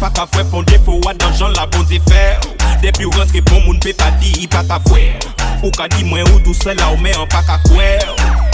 [0.00, 2.38] pa ka fwe pon defo wad nan jan la bon di fer
[2.82, 5.10] Depi ou rentre pon moun pe pa di, i pa ka fwe
[5.62, 5.72] Ou.
[5.74, 7.88] Ka di mwen ou dousen la ou men an pa ka kwe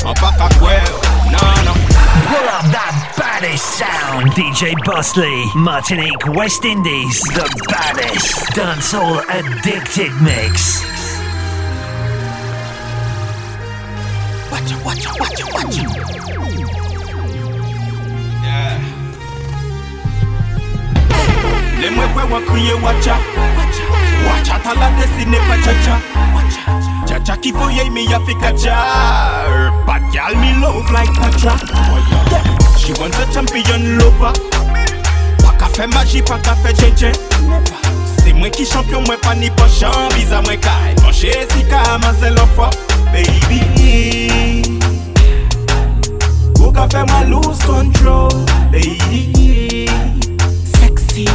[0.05, 0.77] An pa ka kwe,
[1.33, 1.77] nan nan.
[2.25, 10.83] Pull up that baddest sound DJ Bosley, Martinique, West Indies The baddest dancehall addicted mix.
[14.51, 16.24] Watch it, watch it,
[21.85, 23.17] Les mwen vwe wan kriye wacha.
[24.27, 25.99] Wacha ta la desine pa chacha.
[27.07, 28.75] Chacha ki foye mi ya fi kacha
[29.87, 31.59] Bad gal me love like Patra
[32.79, 34.33] She wants a champion lover.
[35.43, 37.13] Pa ka fe maji, pa ka fe djenje
[38.23, 42.31] Se mwen ki champion mwen pa ni ponchan Biza mwen kay Panche si ka amaze
[42.31, 42.73] l'enfant
[43.13, 43.61] Baby.
[46.61, 48.33] Ou ka fe mwen lose control.
[48.73, 49.87] Baby.
[50.81, 51.29] Sexy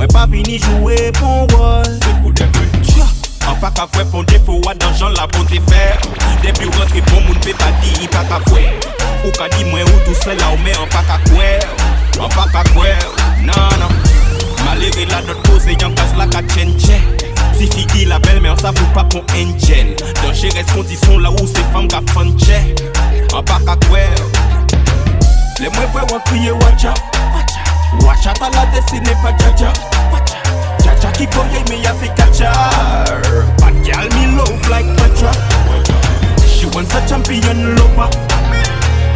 [0.00, 3.02] Mwen pa vini jowe pon wol Se kou de defwe
[3.44, 6.00] An pa ka fwe pon defo wad an jan la bon te fer
[6.40, 8.62] Depi ou rentre pon moun pe pa di i pa ka fwe.
[9.26, 11.66] Ou ka di mwen ou tou se la ou men an pa ka kwer
[12.16, 12.96] An pa ka kwer
[13.44, 13.92] Nan nan.
[14.62, 17.04] Malere la dot pose yon kaz la ka chen chen
[17.58, 19.92] Si figi la bel men sa pou pa pon enjen
[20.22, 22.72] Dan che res kondisyon la ou se fam ka fan chen
[23.36, 24.16] An pa ka kwer
[25.60, 26.96] Le mwen vwe wan kriye wacha
[27.36, 29.72] Wacha ta la desine pa jaja
[30.82, 32.52] Chacha ki foye me ya fi kacha
[33.58, 35.32] Bad gal me love like Patra.
[36.46, 38.08] She wants a champion lover.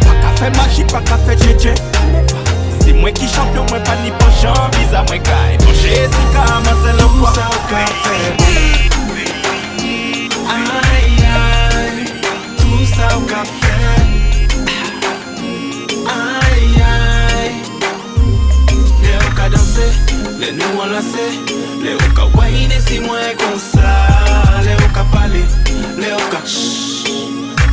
[0.01, 1.73] Pa ka fe maji, pa ka fe jeje
[2.83, 6.91] Si mwen ki champion mwen pa ni ponchan Biza mwen kay Panche si ka amase
[6.99, 8.17] l'enfant Tout ça au café
[10.47, 12.05] Aïe aïe.
[12.57, 13.64] Tout ça au café
[20.39, 21.31] Les nous enlacer
[21.83, 24.07] Les ou ka wine si moins comme ça.
[24.63, 25.43] Les ou ka parler
[25.97, 27.07] Les ou ka chut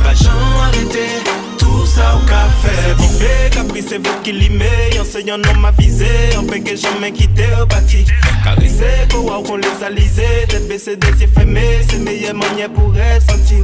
[0.03, 1.23] Pas jamais arrêter
[1.57, 2.75] Tout ça au café.
[2.89, 6.07] Satisfait, caprice c'est vous qui l'imez Enseignant non m'a visé.
[6.37, 8.05] On peut que jamais quitter au bâti.
[8.43, 10.45] Caresser, pour voir qu'on les a lisés.
[10.49, 11.81] Tête baissée, des yeux fermés.
[11.89, 13.63] C'est meilleure manière pour ressentir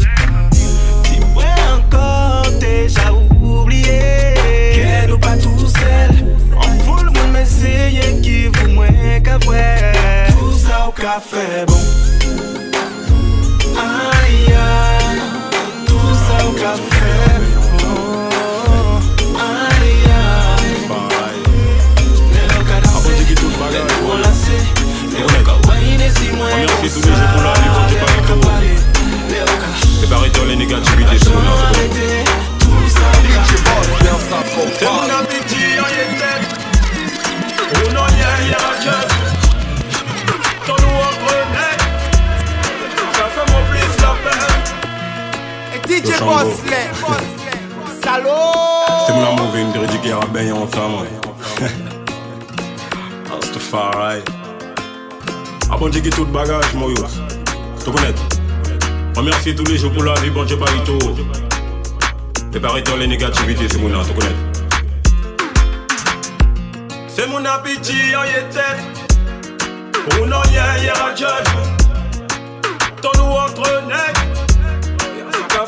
[1.04, 1.44] Dis-moi
[1.76, 4.34] encore, déjà oublié.
[4.76, 7.09] Que nous pas tout seul En foule,
[7.40, 9.56] vous m'essayez qui vous moins qu'à voir
[10.40, 11.74] Tout ça au café bon.
[13.78, 15.22] Aïe aïe.
[15.86, 17.16] Tout ça au café
[17.78, 18.30] bon.
[19.40, 20.90] Aïe aïe.
[22.34, 24.64] Les locaux dansés Les nous enlacés
[25.14, 27.54] Les locaux wine si moins On y a fait comme tous les jours pour la
[27.56, 27.62] ça.
[27.62, 28.24] vie, quand tu
[29.30, 30.26] Les parles
[31.46, 31.69] locaux
[46.00, 46.34] DJ Shango.
[46.34, 46.90] Bossley,
[48.02, 48.30] salaud
[49.06, 51.06] C'est mon amour, une de rédiquer à bain en temps, moi.
[53.30, 54.22] Rastafari.
[55.70, 57.06] Ah bon, j'ai tout le bagage, moi, yo.
[57.84, 58.16] Tu connais?
[59.16, 61.00] Remercie tous les jours pour la vie, bon Dieu, pas du tout.
[62.54, 64.36] Et par étant les négativités, c'est mon nom, tu connais?
[67.10, 68.78] C'est mon appétit en yétet
[70.22, 71.44] Ou non y'a y'a jet
[73.02, 74.39] Ton nous entre nègres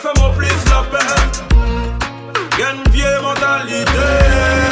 [0.02, 1.32] Ça fait mon plus la peine.
[2.58, 4.71] Y'a une vieille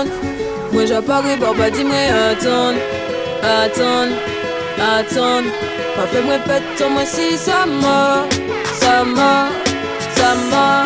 [0.00, 0.10] attends.
[0.72, 1.96] Moi j'apparais pas dire moi
[2.30, 2.74] attends,
[3.42, 4.10] attends,
[4.78, 5.44] attends.
[5.96, 8.24] Pas fait moi pète, moi si ça m'a,
[8.80, 9.48] ça m'a,
[10.16, 10.84] ça m'a.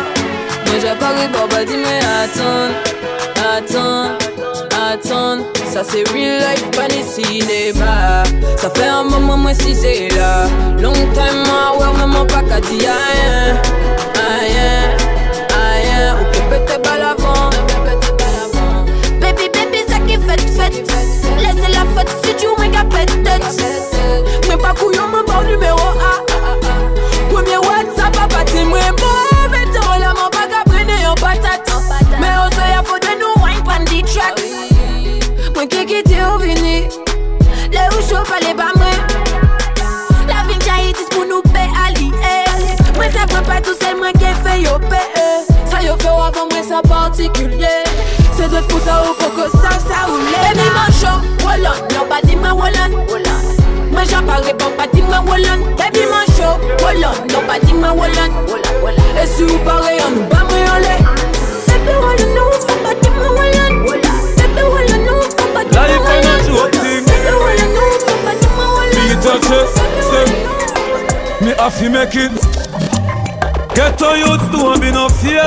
[0.65, 2.69] Moi j'apparais pas dire moi attends,
[3.55, 4.17] attends,
[4.91, 5.43] attends.
[5.71, 8.23] Ça c'est real life, pas des cinéma.
[8.57, 10.45] Ça fait un moment moi si c'est là.
[10.79, 13.61] Long time, moi, ouais, maman pas qu'à dire rien,
[14.15, 14.75] rien,
[15.49, 16.15] rien.
[16.15, 17.52] Ou que peut-être pas l'avant.
[20.33, 20.83] Fait fête.
[21.37, 23.43] Laissez la fête si tu m'as capé tête.
[24.49, 26.23] Mais pas couillon, mon bon numéro A.
[27.31, 29.65] Premier WhatsApp, papa, t'es moi mauvais.
[29.71, 30.61] T'es la mon pas qu'à
[31.07, 31.69] en patate.
[32.19, 34.41] Mais on se y'a faut de nous wine pan the track.
[35.53, 36.87] Moi qui quitte au vini.
[37.71, 38.91] Le ou chaud, fallait pas moi.
[40.27, 42.11] La vie d'Haïti pour nous payer alliés.
[42.95, 45.45] Moi ça prend pas tout seul, moi qui fait yo payer.
[45.69, 47.82] Ça yo fait avant moi ça particulier.
[48.53, 52.19] dwet pou sa ou foko sa sa ou lè Baby man show, wolan, nou pa
[52.21, 52.93] di man wolan
[53.93, 56.53] Man jan pare bon pa di man wolan Baby man show,
[56.83, 58.29] wolan, nou pa di man wolan
[59.17, 60.95] E si ou pare an nou ba mwen yon lè
[61.65, 63.81] Baby wolan nou fò pa di man wolan
[64.37, 68.69] Baby wolan nou fò pa di man wolan Baby wolan nou fò pa di man
[68.77, 69.61] wolan Bigi tache,
[70.11, 70.21] se,
[71.41, 72.37] mi afi mekin
[73.73, 75.41] Get a youth, do a be no fear.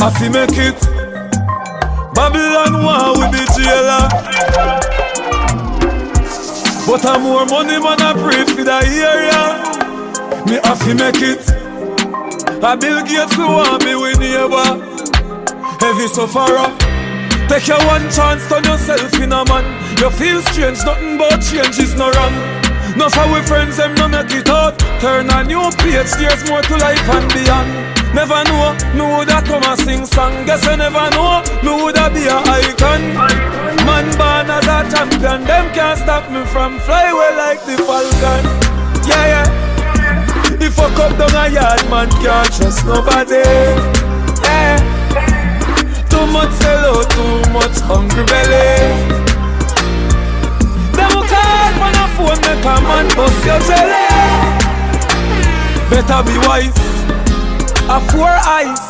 [0.00, 0.89] I fi make it.
[2.14, 4.04] Babylon want with be jailer
[6.86, 9.42] But I'm more money man I pray for the area
[10.46, 11.42] Me have to make it
[12.62, 14.70] I Bill Gates who want me with neighbor
[15.80, 16.90] Heavy sufferer
[17.50, 19.66] Take your one chance, turn yourself in a man.
[19.98, 22.32] You feel strange, nothing but change is no wrong.
[22.96, 24.78] No for we friends, them no make it out.
[25.00, 27.99] Turn a new page, there's more to life and beyond.
[28.14, 30.44] Never know, me woulda come and sing song.
[30.44, 33.14] Guess I never know, me woulda be a icon.
[33.86, 38.42] Man born as a champion, them can't stop me from fly away like the falcon.
[39.06, 39.70] Yeah, yeah.
[40.60, 43.46] If I come down a yard, man can't trust nobody.
[44.42, 44.76] Yeah.
[46.10, 49.30] Too much sell out, too much hungry belly.
[50.98, 54.06] Them a call on a phone, make a man bust your jelly.
[55.88, 56.89] Better be wise.
[57.92, 58.86] A four eyes.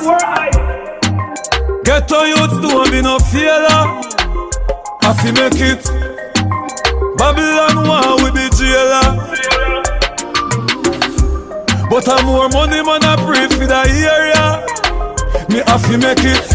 [1.85, 3.87] Get to youths, don't be no failure.
[5.01, 5.83] Have to make it.
[7.17, 9.09] Babylon want we be jailer.
[11.89, 14.69] But I'm more money man I pray for the area.
[15.49, 16.47] Me have to make it.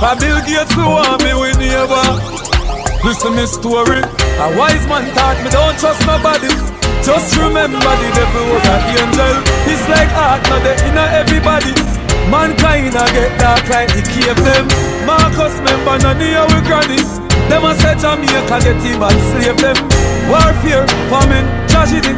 [0.00, 2.08] A Bill Gates who want me with neighbor.
[3.04, 4.00] Listen me story.
[4.00, 6.75] A wise man taught me don't trust nobody.
[7.06, 9.38] Just remember the devil was an angel.
[9.70, 11.70] It's like art, now they inner everybody.
[12.26, 14.66] Mankind a get dark like the cave them.
[15.06, 16.98] Marcus member none of we granny.
[17.46, 19.78] Them a say Jamaica get him and slave them.
[20.26, 22.10] Warfare, famine, tragedy.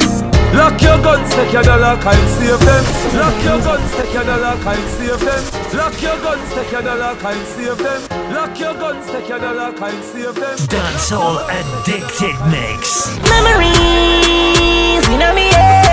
[0.56, 2.84] Lock your guns, take your dollar, can't save them.
[3.12, 5.42] Lock your guns, take your dollar, can't save them.
[5.76, 8.00] Lock your guns, take your dollar, can't save them.
[8.32, 10.56] Lock your guns, take your dollar, can't save them.
[10.72, 13.12] Dancehall Addicted Mix.
[13.28, 14.77] Memories
[15.12, 15.88] in a me head.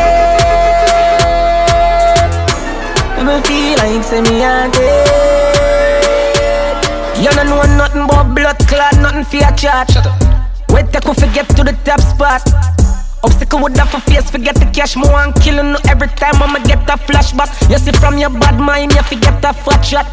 [3.25, 6.05] Me feel like say me a dead.
[7.24, 9.95] You don't know nothing but blood clot, nothing for your charge.
[10.69, 12.75] Wait till we forget to the top spot.
[13.25, 14.96] Obstacle would have a face, forget the cash.
[14.96, 17.50] More and killing no every time I'ma get a flashback.
[17.72, 20.05] You see from your bad mind, you forget a fat shot.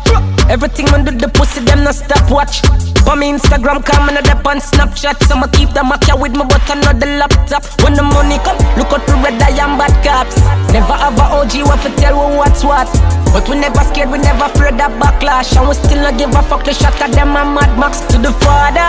[0.49, 2.65] Everything do the pussy, them no stop watch.
[3.05, 5.21] For me Instagram, come and up on Snapchat.
[5.29, 7.69] So I'ma keep the maca with me, but another laptop.
[7.85, 10.41] When the money come, look out for red eye and bad cops.
[10.73, 12.89] Never have a OG what to tell we what's what.
[13.37, 15.53] But we never scared, we never afraid of backlash.
[15.53, 18.17] And we still not give a fuck the shot at them and Mad Max to
[18.17, 18.89] the father.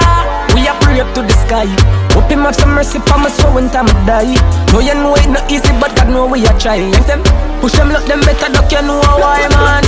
[0.55, 1.67] We are pray up to the sky.
[2.13, 4.35] Hope him have some mercy for my soul when time I die.
[4.71, 6.91] No, you know it not easy, but God know we are trying.
[7.09, 7.21] Them
[7.59, 9.83] push them, look them better, duck you know why, man.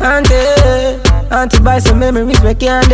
[0.00, 0.94] Auntie,
[1.34, 2.86] auntie buy some memories we can't.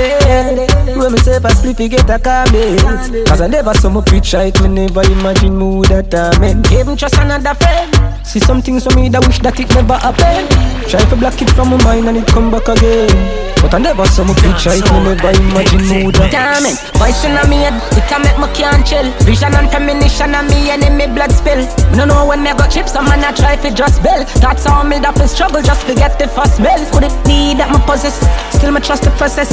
[0.97, 3.29] When me say I sleep, get a comment.
[3.29, 6.65] Cause I never saw my preach right, me never imagine me that amen.
[6.73, 7.93] Even trust another friend.
[8.27, 10.49] See some things for me that wish that it never happened.
[10.89, 13.54] Try to block it from my mind and it come back again.
[13.65, 16.29] But I never saw ah, me preach right, me never imagine would that.
[16.29, 19.09] Damn it, voice in me head, it can make me can't chill.
[19.25, 21.65] Vision and premonition and me enemy blood spill.
[21.97, 24.21] No know when me got chips, I'm gonna try to just bill.
[24.45, 26.77] That's how me that struggle just to get the first bill.
[26.93, 28.21] Could it be that me possess?
[28.53, 29.49] Still me trust the process.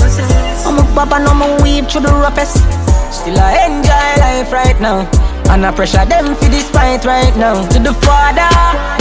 [0.68, 2.60] I'm a baba, no me weave through the roughest.
[3.16, 5.31] Still I enjoy life right now.
[5.50, 7.66] And I pressure them for this fight right now.
[7.70, 8.52] To the Father,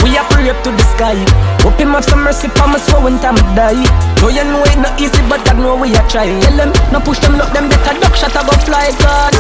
[0.02, 1.18] we are pray up to the sky.
[1.62, 3.85] Hope him have some mercy for me so when time I die.
[4.23, 6.40] No, you know it not easy, but God know we are trying.
[6.40, 9.35] Tell them, no push them, look them, better duck shot, I go fly, God.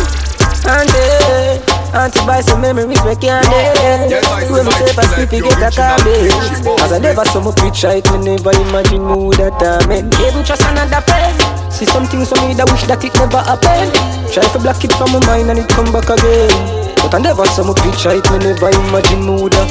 [0.68, 4.22] And eh, and to buy some memories we can't delete.
[4.52, 6.30] When me say for sleep, get a comment.
[6.78, 10.04] Cause I never saw my preach right, me never imagine me would have it.
[10.20, 11.34] Even trust another friend.
[11.72, 13.90] See some things for me that wish that it never happened.
[14.30, 16.89] Try to block it from my mind and it come back again.
[17.02, 19.66] But I never saw my picture, it me never imagine me woulda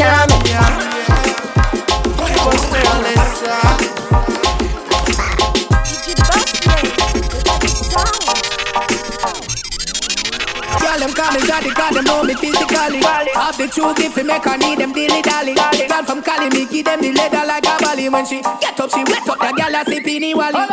[10.89, 12.97] Girl, them call me daddy, cause them know me physically.
[13.37, 15.53] Have the truth if you make her need them dilly dally.
[15.53, 18.09] Girl from Cali, me give them the leather like a bally.
[18.09, 20.65] When she get up, she wet up the girl a sipping wally.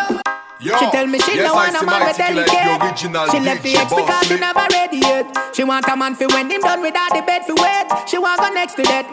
[0.59, 2.97] Yo, she tell me she yes, no want a man with delicate.
[2.97, 5.29] She left the ex because she never ready yet.
[5.53, 8.09] She want a man for when him done without the bed for wet.
[8.09, 9.05] She want go next to that.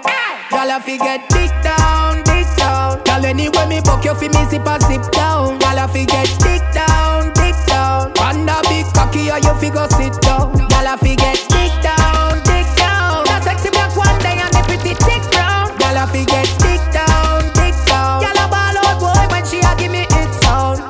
[0.55, 3.03] Girl, I forget dick down, dick down.
[3.03, 5.59] Girl, anyway me buck you fi me zip a zip down.
[5.59, 8.15] Girl, I forget dick down, dick down.
[8.23, 10.62] And a big cocky or you fi go sit down.
[10.83, 13.23] Girl, I forget dick down, dick down.
[13.23, 15.71] That sexy black one day and the pretty thick brown.
[15.79, 18.19] Girl, I forget dick down, dick down.
[18.19, 20.83] Girl, I ball out boy when she a give me it sound.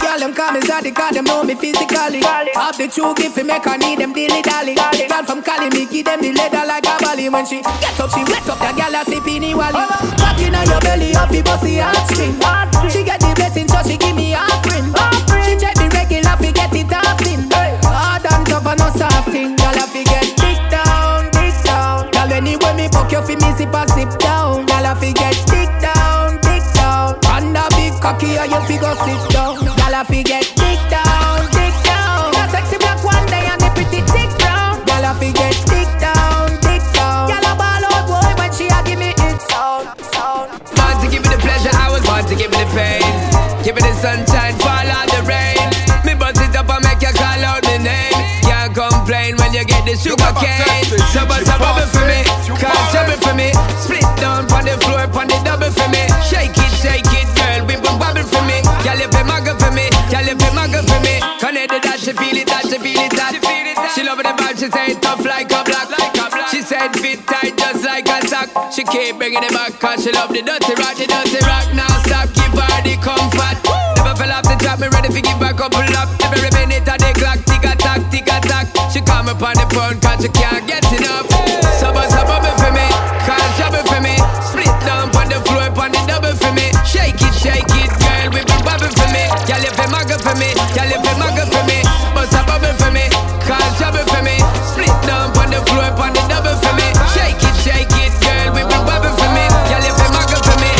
[0.00, 2.24] Girl them call me Zaddy, cause them know me physically.
[2.56, 4.80] Half the true gift fi make her need them dilly dally.
[4.80, 7.28] Girl from Cali, me give them the leather like a bally.
[7.28, 9.84] When she get up, she wet up, the girl a sipping wally.
[10.24, 12.40] Back in your belly, up the bossy heartstring.
[12.88, 13.61] She get the blessing,
[50.02, 50.82] sugar cane.
[51.14, 52.26] So bust a bubble for me,
[52.58, 53.54] cause trouble for me.
[53.78, 56.02] Split down on the floor, on the double for me.
[56.26, 58.58] Shake it, shake it, girl, we bubble for me.
[58.82, 59.86] Girl, you pay my for me.
[60.10, 63.12] Girl, if you muggle for me, connect that she feel it, that she feel it,
[63.14, 63.38] that.
[63.94, 65.86] She love the vibe, she say tough like a black.
[66.48, 68.48] She said fit tight just like a sock.
[68.72, 71.68] She keep bringing it back, cause she love the dirty rock, the dirty rock.
[71.76, 73.60] Now stop, give her the comfort.
[74.00, 76.08] Never fell off the top, me ready to give her a couple up.
[76.32, 76.71] Every minute
[80.28, 80.82] get.
[84.44, 86.70] Split down on the floor, on the double for me.
[86.86, 88.56] Shake it, shake it, girl, we be
[88.94, 89.26] for me.
[89.46, 89.62] Girl.
[94.62, 96.86] Split down on the floor, on the double for me.
[97.14, 98.76] Shake it, shake it, girl, we be
[99.18, 99.44] for me.
[99.68, 100.70] Girl, you muggle for me.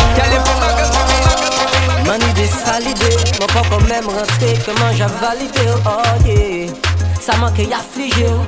[3.71, 5.05] Mon même rentré, comment j'ai
[5.87, 6.67] oh yeah.
[7.21, 7.59] Ça manque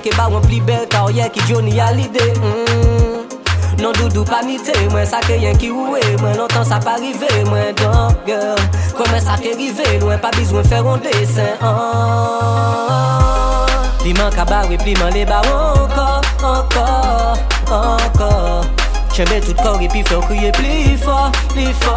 [0.05, 3.25] ke ba wan pli bel ta oye ki Johnny Hallyday mm.
[3.81, 7.31] Non doudou pa mite mwen sa ke yen ki ouwe mwen Lontan sa pa rive
[7.49, 8.61] mwen Donk girl,
[8.93, 12.85] kwen mwen sa ke rive Louen pa bizwen fè ronde sen oh.
[14.03, 16.21] Pli man kabare, pli man le ba Ankor,
[16.53, 17.41] ankor,
[17.73, 18.69] ankor
[19.17, 21.97] Chembe tout kori e pi fè kriye pli fò, pli fò.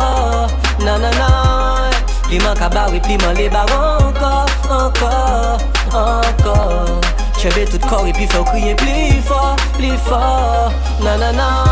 [0.85, 1.91] Nananay
[2.29, 4.47] Pli man kabare, pli man le ba Ankor,
[4.79, 5.59] ankor,
[5.91, 10.71] ankor Chebe tout corps et puis faut crier plus fort, plus fort.
[11.03, 11.65] Nanana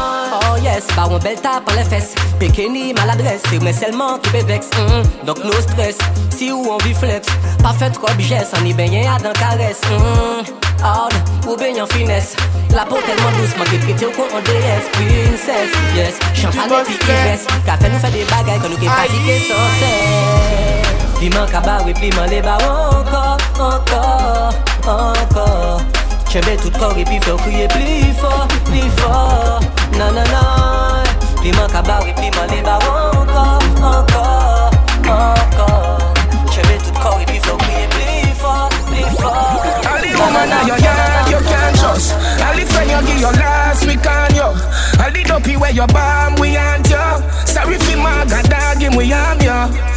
[0.54, 2.14] Oh yes, bah on belle tape en les fesses.
[2.40, 5.26] Pékeni, maladresse, c'est moi seulement qui peut vex mm.
[5.26, 5.98] Donc no stress,
[6.30, 7.28] si ou on vit flex.
[7.64, 10.84] Pas fait trop geste, on y baigné à dans caresse mm.
[10.84, 11.14] Hard,
[11.48, 12.36] ou bien en finesse.
[12.72, 16.84] La peau tellement douce, manque de traiter au con en DS Princess, yes, champagne et
[16.84, 21.20] puis ivresse Café nous fait des bagailles quand nous qui pratiquer sans cesse.
[21.20, 24.54] Piment cabaret, piment les barons encore, encore
[24.88, 25.82] encore.
[26.30, 29.60] Chebe tout corps et puis faut crier plus fort, plus fort.
[29.94, 31.42] Non, non, non.
[31.42, 34.72] Piment cabaret, piment les barons encore, encore,
[35.06, 36.13] encore.
[36.51, 39.63] Chebe tout corps et puis faut crier plus fort, plus fort.
[39.88, 43.32] All the woman on your yard you can't trust All the friend you give your
[43.34, 48.25] last week on you All the dopey where you bomb we want you Sorry my
[48.30, 49.95] god dog him we harm you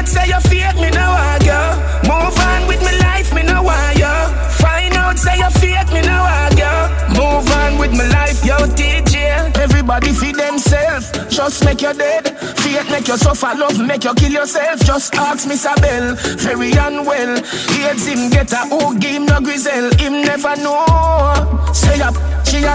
[0.00, 3.62] Out say you fake me no argue ah, Move on with me life me no
[3.62, 7.92] want ah, you Find out say you fake me no argue ah, Move on with
[7.92, 12.36] my life yo DJ Everybody feed themselves just make you dead.
[12.58, 14.80] Fate make you suffer, love make you kill yourself.
[14.80, 17.36] Just ask Miss Abel, very unwell.
[17.70, 19.90] Hates him get a who game no grizzle.
[19.96, 21.72] Him never know.
[21.72, 22.14] Say up,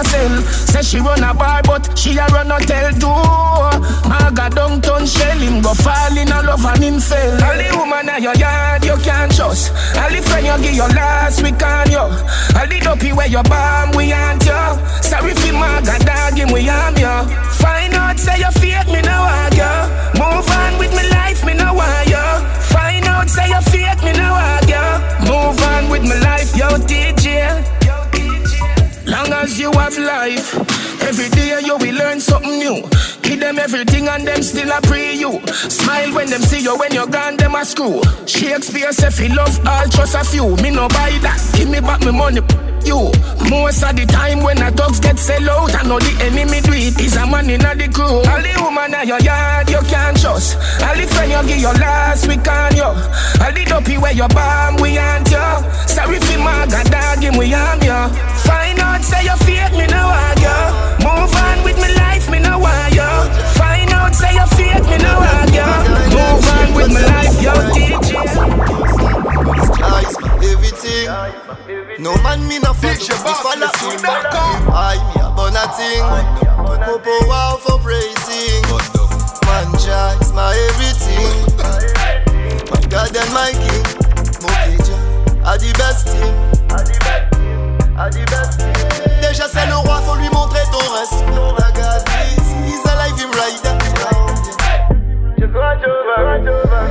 [0.04, 0.42] sell.
[0.42, 3.86] Say she run a bar, but she a run a tell too.
[4.08, 7.32] Maga downtown shell him go fall in a love and him fell.
[7.42, 9.72] All the woman at your yard you can't trust.
[9.98, 11.98] All the friend you give your last week on you.
[11.98, 14.62] All the dopey where you bomb we aren't you.
[15.02, 17.16] Sorry for maga dog him we am you.
[17.58, 19.74] Find out say you fake me now you.
[20.20, 21.74] Move on with my life me now
[22.04, 22.26] you.
[22.72, 24.86] Find out say you fake me now you.
[25.26, 27.75] Move on with my life yo DJ.
[29.46, 30.58] As you have life,
[31.02, 32.82] every day you will learn something new.
[33.26, 35.40] Give them everything and them still a pray you.
[35.46, 38.00] Smile when them see you when you're gone, them a screw.
[38.24, 40.54] Shakespeare say he love all trust a few.
[40.62, 42.40] Me no buy that, give me back my money.
[42.86, 43.10] You
[43.50, 46.70] most of the time when the dogs get sell out, I know the enemy do
[46.70, 46.94] it.
[47.02, 48.22] Is a man in the crew.
[48.22, 50.54] All the woman at your yard you can't trust.
[50.86, 52.86] All the friend you give your last week on you.
[52.86, 55.46] All the dopey where you bomb we aren't you.
[55.90, 58.02] Sorry for my god dog him we am you.
[58.46, 60.58] Find out say you fake me I you.
[61.02, 63.15] Move on with my life me now I you.
[64.16, 65.68] Say you fake me now I you.
[66.16, 68.16] Move on with my life yo DJ.
[69.84, 71.06] Eyes, everything.
[72.02, 74.00] No man me no fuck me follow him.
[74.72, 76.00] I me a burn a thing.
[76.00, 78.64] My power for praising.
[79.46, 81.36] Man, Jah is my everything.
[82.70, 83.86] My God and my King.
[84.40, 84.96] Mokeja
[85.44, 86.34] a the best thing.
[87.98, 88.72] A the best thing.
[89.20, 91.75] Déjà c'est le roi, faut lui montrer ton respect.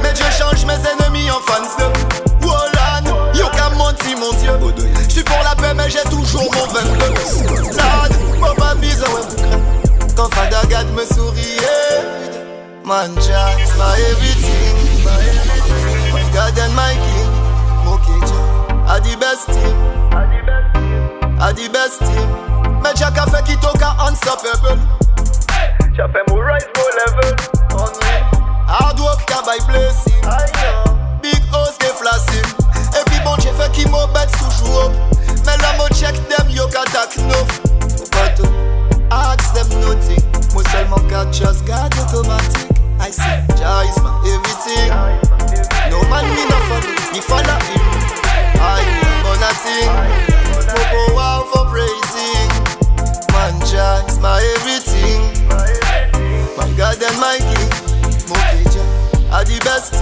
[0.01, 4.51] Mais Dieu change mes ennemis en fans de Wolan, yo qu'à mentir mon Dieu
[5.07, 8.73] J'suis pour la paix mais j'ai toujours mon 22 Lad, mon pas
[10.15, 12.25] Quand Fadagad me souriait
[12.85, 15.03] Man, just my everything.
[16.13, 17.33] My God and my King
[17.83, 18.37] Mokeja,
[18.85, 19.75] a the best team.
[21.41, 22.29] A the best team.
[22.83, 24.79] Mais Jack a fait qui toka unstoppable.
[25.97, 26.07] Jah
[29.59, 30.13] buy blessing
[31.21, 32.45] Big house get flashing
[32.99, 34.91] Et puis bon fait qui m'en bête toujours up.
[35.45, 37.61] Mais là mon check them yo qu'attaque neuf
[37.97, 38.49] Faut pas uh, tout
[39.11, 40.21] Ask them nothing.
[40.53, 42.69] Moi seulement qu'à just God automatic.
[42.99, 44.89] I say Jah is my everything.
[45.91, 47.85] No man me no follow Me follow him.
[48.59, 49.89] I am nothing.
[50.67, 52.49] No power for praising.
[53.31, 55.21] Man Jah is my everything.
[56.57, 57.84] My God and my King
[59.31, 59.95] A the best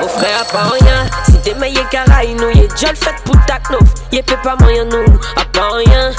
[0.00, 3.58] Mon frère pas rien, si t'es meilleur qu'Araï, nous y'a déjà le fait pour ta
[3.70, 6.12] knof, y'a pas moyen nous, à pas rien.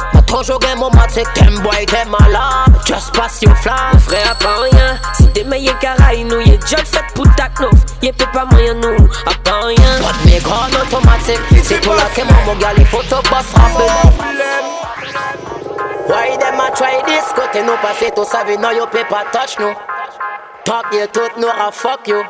[0.78, 3.98] Mon mat, c'est t'aimes boy, t'es malade, just pass your flamme.
[4.00, 7.80] Frère pas rien, si t'es meilleur qu'Araï, nous y'a déjà le fait pour ta knof,
[8.02, 10.00] y'a pas moyen nous, à pas rien.
[10.02, 13.46] Pas de automatique, c'est tout là que mon gars, les photos boss.
[16.08, 17.26] Why them a try this?
[17.36, 19.74] Côté nous passer tout ça, non, peut pas touch nous.
[20.66, 22.24] Talk you tout, nous a fuck you.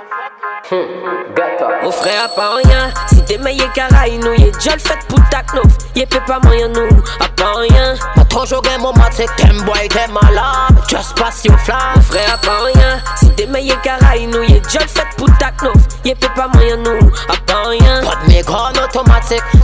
[1.81, 5.41] Mon frère pas rien, si t'es meilleur qu'Araï, nous y'a déjà le fait pour ta
[5.53, 6.89] knof, y'a pas moyen nous,
[7.21, 7.95] à pas rien.
[8.13, 11.79] Pas trop joué mon mat, c'est que t'aimes boy, t'es malade, just pass your flamme.
[11.95, 15.51] Mon frère pas rien, si t'es meilleur qu'Araï, nous y'a déjà le fait pour ta
[15.61, 18.01] knof, y'a pas moyen nous, à pas rien.
[18.03, 18.71] Pas de micro en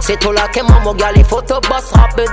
[0.01, 2.29] c'est tout là que mon gars, les photos boss rapide.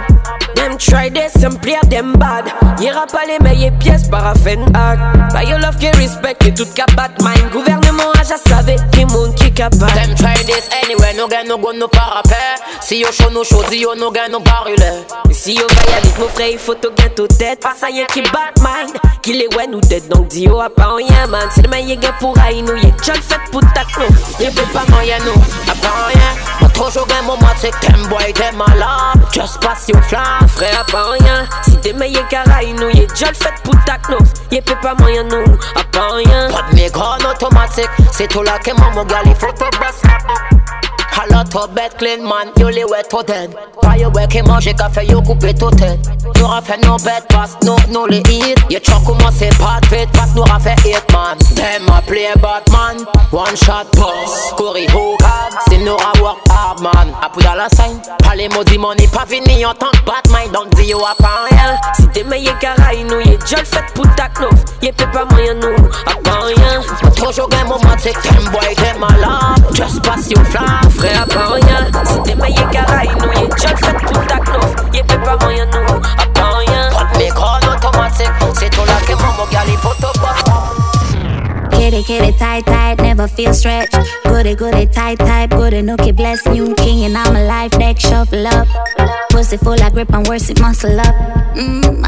[0.55, 2.47] Them try this and play them bad.
[2.81, 4.99] Y'ira pas les meilleures pièces paraffin hack.
[5.33, 7.49] By your love qui respect et tout cabat mine.
[7.53, 9.93] Gouvernement a déjà savé qui monde qui capable.
[9.93, 12.61] Them try this anyway, no gain no gun no parapet.
[12.81, 15.05] Si yo chaud no chaud, yo no gain no barulé.
[15.33, 17.61] Si yo va y aller, mon frère, il faut tout gain tout tête.
[17.61, 18.92] Pas ça y'a qui bat mine.
[19.22, 21.48] Qui les ouais nous dead, donc dis yo a pas rien man.
[21.55, 24.07] Si le meilleur gain pour aïe nous, y'a déjà fait pour ta clou.
[24.40, 26.31] Y'a pas moyen nous, a pas rien.
[26.61, 29.20] Pas trop chaud gain mon mat, c'est que t'aimes boy, t'es malade.
[29.33, 30.48] Just pass your flamme.
[30.48, 31.46] Frère, pas rien.
[31.64, 34.29] Si t'es meilleur qu'Araï, nous, y'a déjà fait pour ta knof.
[34.51, 35.44] Y'a pas moyen nous,
[35.77, 36.48] à pas rien.
[36.51, 40.58] Pas de en automatique, c'est tout là que mon gars, les photos boss
[41.16, 44.42] A lot of bed clean man, yo les wet to dead Pas yo wek et
[44.42, 45.99] manger café, yo coupé tout tête
[46.38, 50.11] Nous ra fait nos bêtes, passe nous, nous les hit Yo tchok commencé pas vite,
[50.12, 51.37] passe nous ra fait hit man.
[51.57, 55.18] Them a play Batman, one shot boss Corey hook,
[55.68, 57.12] c'est nous ra work hard man.
[57.21, 60.73] Appuie à la scène, pas les maudits money, pas fini en tant que Batman Donc
[60.77, 64.07] dis yo a pas rien Si t'es meilleur qu'Araï, nous y'a déjà le fait pour
[64.14, 66.81] ta knof Y'a pas moyen nous, à pas rien
[67.16, 71.08] Trop joué mon mat, c'est que t'aimes boy, t'es malade Just pass your flamme Frère,
[71.09, 74.66] Mwen ap a onyan Sete mwen ye garay nou Ye jok fet pou tak nou
[74.92, 78.29] Ye pepa mwen yon nou Ap a me call automatic.
[78.59, 80.68] Se to la ke mwen mwen gali foto pot
[81.79, 83.92] Get it, tight, tight, never feel stretched.
[84.25, 88.47] Goody, goody, tight, tight, goody, nookie, bless new king, and I'm a life deck, shuffle
[88.47, 88.68] up.
[89.31, 91.14] Pussy full, of grip and worse, it muscle up.
[91.55, 92.03] Mm,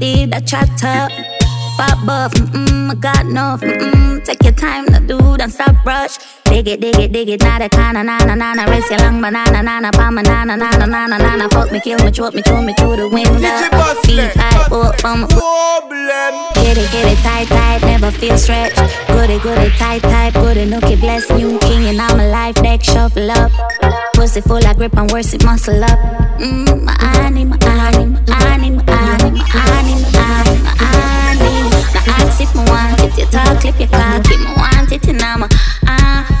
[0.00, 1.12] did a chat up.
[1.76, 6.18] Pop buff, mm-mm, I got enough, mm-mm, take your time to do, don't stop rush.
[6.50, 9.62] Dig it, dig it, dig it, not a kinda, nana, nana, race your long banana,
[9.62, 12.96] nana, palm banana, nana, nana, nana, fuck me, kill me, choke me, throw me through
[12.96, 13.38] the window.
[14.02, 16.34] Feet high, up from problem.
[16.54, 18.76] Get it, get it, tight, tight, never feel stretched.
[19.06, 23.30] Goody, goody, tight, tight, goody, nookie, bless new king, and I'm a life deck, shuffle
[23.30, 23.52] up.
[24.14, 25.98] Pussy full of grip and worse it muscle up.
[26.40, 29.40] Mmm, my honey, my honey, my honey, my honey,
[32.06, 35.08] Now ask if me want it, you talk, clip your cock, if me want it,
[35.08, 35.48] and I'm a
[35.86, 36.40] ah.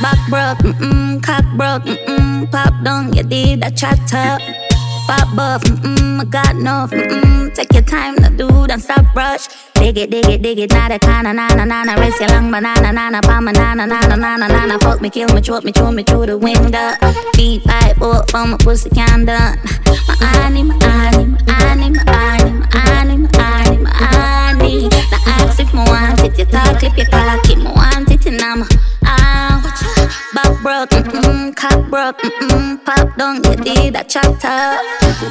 [0.00, 4.67] Back broke, mm-mm, cock broke, mm-mm, pop down, you did a chat up.
[5.08, 9.48] Pop buff, mm-mm, I got enough, mm-mm, take your time to do, don't stop rush.
[9.72, 12.92] Dig it, dig it, dig it, not a kinda, nana, nana, race your long banana,
[12.92, 16.26] nana, palm banana, nana, nana, nana, fuck me, kill me, choke me, throw me through
[16.26, 16.92] the window.
[17.32, 19.58] Feet five, up for my pussy can done.
[20.20, 22.68] My honey, my honey, my honey, my
[23.88, 24.88] honey.
[24.88, 28.26] Now ask if me want it, you talk, clip your cock, if me want it,
[28.26, 28.62] and I'm
[29.08, 29.62] ah.
[30.34, 34.80] Back broke, mm-mm, cock broke, mm-mm, pop down, you did a chat up.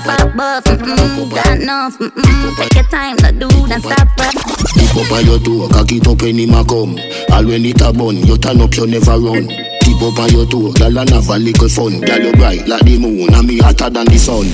[0.03, 4.33] Pop buff, mm-mm, got enough, mm-mm, take your time to do, then stop rap.
[4.33, 6.97] Tip up on your toe, cock it up any ma come.
[7.31, 9.47] All when it a bun, you turn up, you never run.
[9.47, 12.01] Tip up on your toe, girl and have a little fun.
[12.01, 14.47] Girl you bright like the moon, and me hotter than the sun.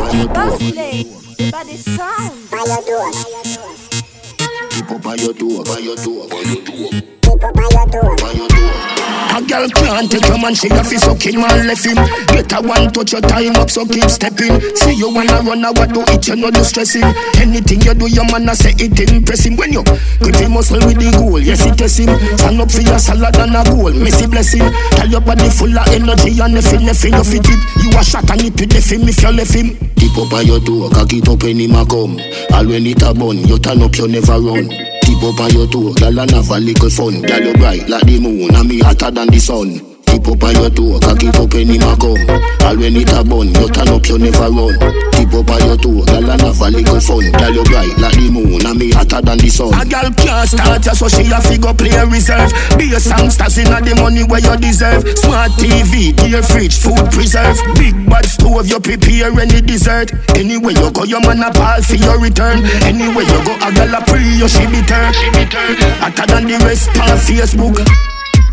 [0.00, 0.58] On your toe,
[1.50, 2.32] Body sound.
[4.70, 7.15] tip up on your toe, on your toe, on your toe.
[7.36, 8.62] Tip up on your toe, on your toe.
[9.36, 12.00] A girl can't take your man, she a fi suck him and left him.
[12.32, 14.56] Get a one touch your time up, so keep stepping.
[14.72, 17.04] See you wanna run, I what do it, you know do stressing.
[17.36, 19.56] Anything you do, your man a say it impress him.
[19.56, 22.16] When you grip him muscle with the goal, yes it test him.
[22.38, 24.64] Stand up for your salad and a goal, messy blessing.
[24.96, 27.60] Tell your body full of energy and nothing, nothing you fit it.
[27.84, 29.76] You a shot and it with the film if you left him.
[30.00, 32.16] Tip up on your toe, cock it up any ma come.
[32.56, 34.95] All when it a bun, you turn up, you never run.
[35.06, 37.22] Tip up on your toe, girl and have a little fun.
[37.22, 39.85] Girl you bright like the moon, and me hotter than the sun.
[40.26, 42.18] Up on your toe, cock it up any ma come.
[42.66, 44.74] All when it a bun, you turn up, you never run.
[45.14, 47.30] Tip up on your toe, girl and have a little fun.
[47.30, 49.70] Girl you bright like the moon, and me hotter than the sun.
[49.78, 52.50] A girl can't start ya, so she a figure play reserve.
[52.74, 55.06] Be a songsters inna the money where you deserve.
[55.14, 57.54] Smart TV, dear fridge, food preserve.
[57.78, 60.10] Big bad stove, you prepare any dessert.
[60.34, 62.66] Anywhere you go, your man a ball for your return.
[62.82, 65.14] Anywhere you go, a girl a pray you she be turn.
[65.14, 65.78] She be turn.
[66.02, 67.78] Hotter than the rest on Facebook.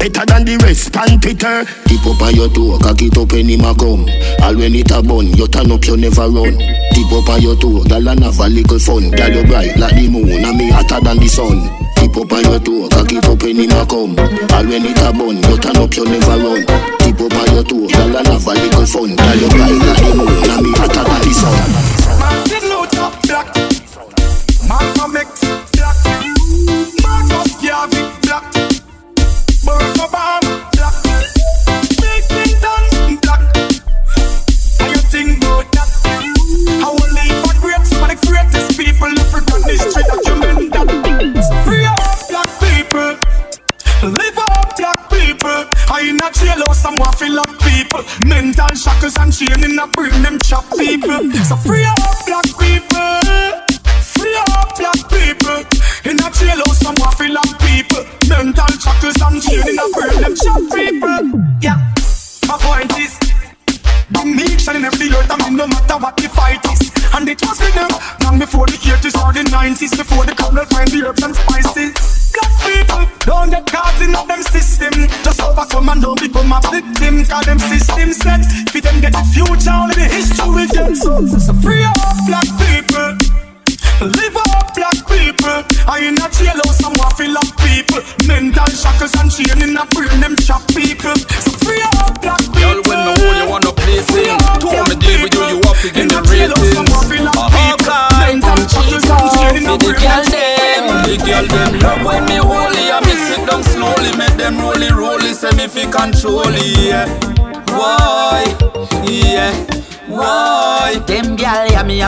[0.04, 1.64] Better than the rest, pan Twitter.
[1.88, 4.04] Tip up on your toe, cock it up any ma come.
[4.44, 6.60] All when it a bun, you turn up, you never run.
[6.92, 9.16] Tip up on your toe, girl and have a little fun.
[9.16, 11.72] Girl you bright like the moon, and me hotter than the sun.
[11.96, 14.20] Tip up on your toe, cock it up any ma come.
[14.52, 16.68] All when it a bun, you turn up, you never run.
[17.00, 19.16] Tip up on your toe, girl and have a little fun.
[19.16, 21.56] Girl you bright like the moon, and me hotter than the sun.
[22.20, 23.48] Martin Luther Black
[24.68, 25.53] Malcolm X
[51.44, 51.83] So free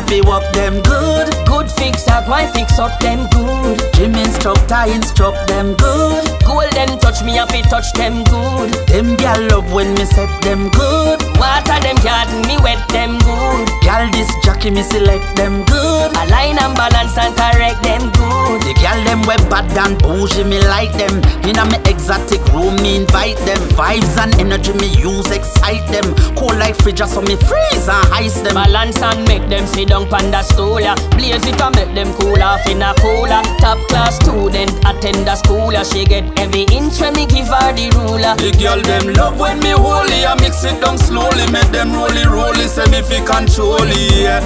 [0.10, 1.34] me work them good.
[1.46, 3.82] Good fix out, why fix up them good?
[3.94, 6.26] Gym instructor instruct them good.
[6.46, 8.72] Golden touch me up, it touch them good.
[8.88, 11.35] Them gal love when me set them good.
[11.40, 13.68] Water them garden, me wet them good.
[13.82, 16.12] Gal this jockey me select them good.
[16.12, 18.62] Align and balance and correct them good.
[18.64, 21.22] The gal them we bad and bougie me like them.
[21.46, 23.60] Inna me exotic room me invite them.
[23.78, 26.16] Vibes and energy me use excite them.
[26.36, 28.56] Cold like fridge so me freeze and ice them.
[28.56, 30.96] Balance and make them sit down panda stool ya.
[31.12, 33.44] Blaze it and make them cool off in a cooler.
[33.60, 35.84] Top class student attend the school ya.
[35.84, 38.36] She get every inch when me give her the ruler.
[38.40, 40.26] The girl them love when me holy.
[40.26, 42.68] I mix it down slowly, make them rolly rolly.
[42.68, 44.12] Say me fi control it.
[44.14, 44.42] Yeah.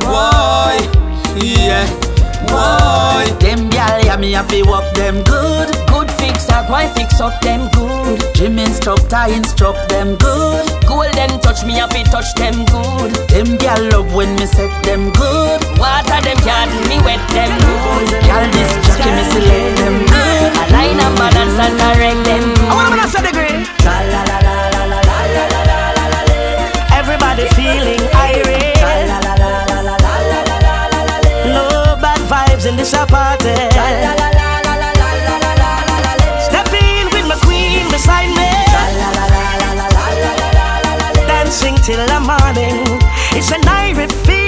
[0.00, 0.78] Why?
[1.36, 1.86] Yeah.
[2.48, 3.34] Why?
[3.40, 5.68] Them gal yeah me have to walk them good.
[5.88, 8.20] Good fix up, why fix up them good?
[8.34, 10.66] Gym instructor instruct them good.
[10.86, 13.14] Golden touch me up, it touch them good.
[13.28, 15.60] Them gal love when me set them good.
[15.78, 18.08] Water them garden, me wet them good.
[18.28, 20.52] Gal this jockey me select them good.
[20.68, 22.68] Align and balance and correct them good.
[22.68, 23.43] I wanna say the green.
[32.84, 33.54] it's a party.
[36.44, 38.50] Step in with my queen beside me.
[41.26, 43.00] Dancing till the morning,
[43.32, 44.43] it's an Irish feel.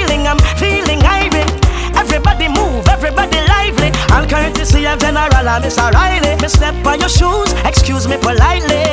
[4.16, 6.40] All courtesy of General and Miss O'Reilly.
[6.40, 8.88] Me step on your shoes, excuse me politely.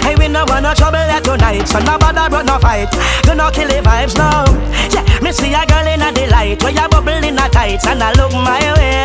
[0.00, 2.88] Hey, we no want no trouble at tonight, so no bother but no fight.
[3.22, 4.48] Do not kill the vibes now.
[4.88, 8.02] Yeah, me see a girl in a delight, where you bubble in a tights, and
[8.02, 9.04] I look my way.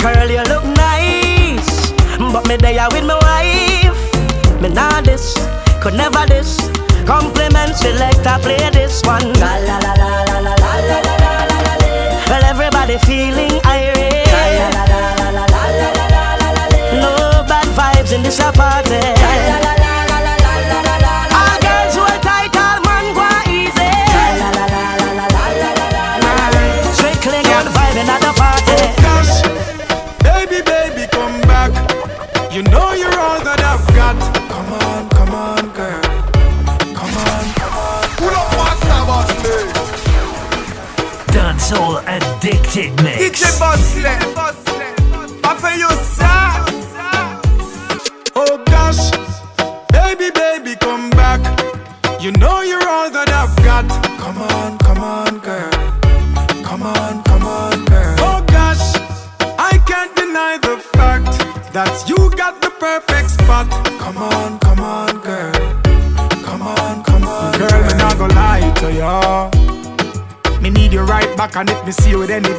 [0.00, 1.92] Girl, you look nice,
[2.32, 4.00] but me there with my wife.
[4.62, 5.36] Me nah this,
[5.82, 6.56] could never this.
[7.04, 9.36] Compliments select, I play this one.
[9.36, 12.24] La la la la la la la la la la.
[12.32, 14.07] Well, everybody feeling irie.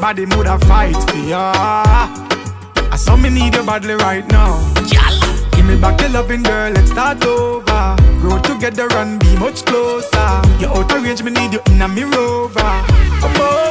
[0.09, 1.51] Anybody, me woulda fight for ya.
[2.91, 4.59] I saw me need you badly right now.
[5.51, 7.95] Give me back your loving girl, let's start over.
[8.19, 10.41] Grow together and be much closer.
[10.59, 12.59] You're out of range, me need you in a me rover.
[13.21, 13.68] Oh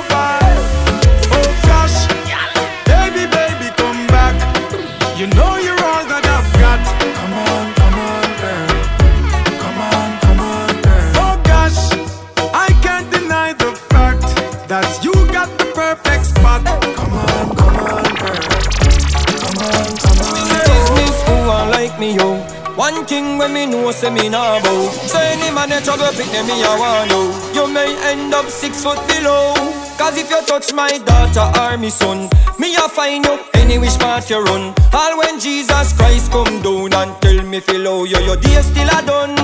[23.09, 24.89] thing when me know say me nah bow.
[25.09, 27.33] So any man that trouble pick them me a want know.
[27.57, 29.57] You may end up six foot below.
[29.97, 32.29] Cause if you touch my daughter or me son,
[32.61, 34.75] me a find you any which part you run.
[34.93, 38.93] All when Jesus Christ come down and tell me feel how you your day still
[38.93, 39.35] a done.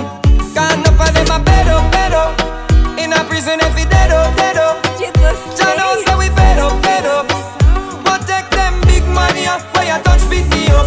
[0.53, 2.33] Can't enough of them a bed up, bed up.
[3.01, 4.77] In a prison every dead up, dead up.
[5.57, 7.27] John knows that we fed up, fed up.
[8.05, 10.87] But take them big money up, why you touch me up,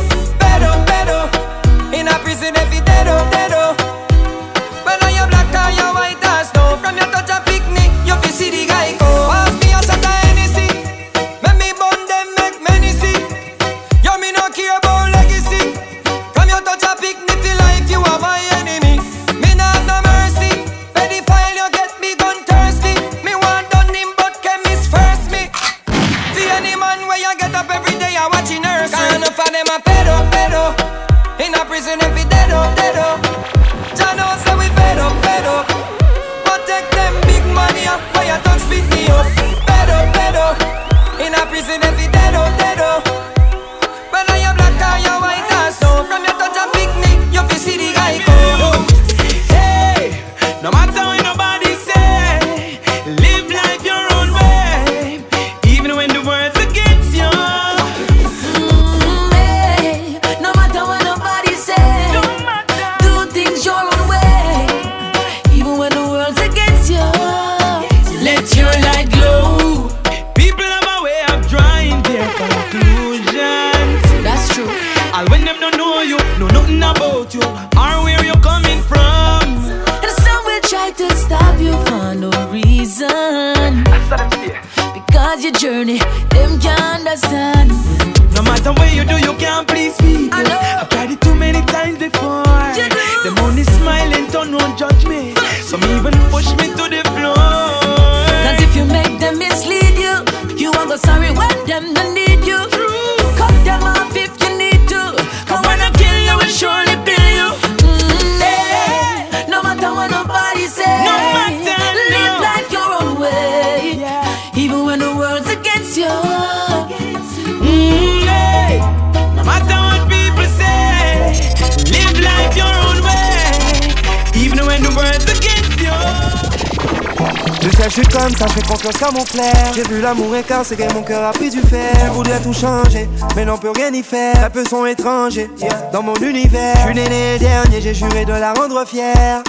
[127.97, 129.73] je suis comme ça, je fais confiance qu'à mon flair.
[129.73, 131.89] J'ai vu l'amour écarcérer, mon cœur a pris du fer.
[132.05, 134.35] Je voudrais tout changer, mais n'en peut rien y faire.
[134.43, 135.49] Un peu son étranger,
[135.91, 136.75] dans mon univers.
[136.75, 139.41] Je suis né le dernier, j'ai juré de la rendre fière.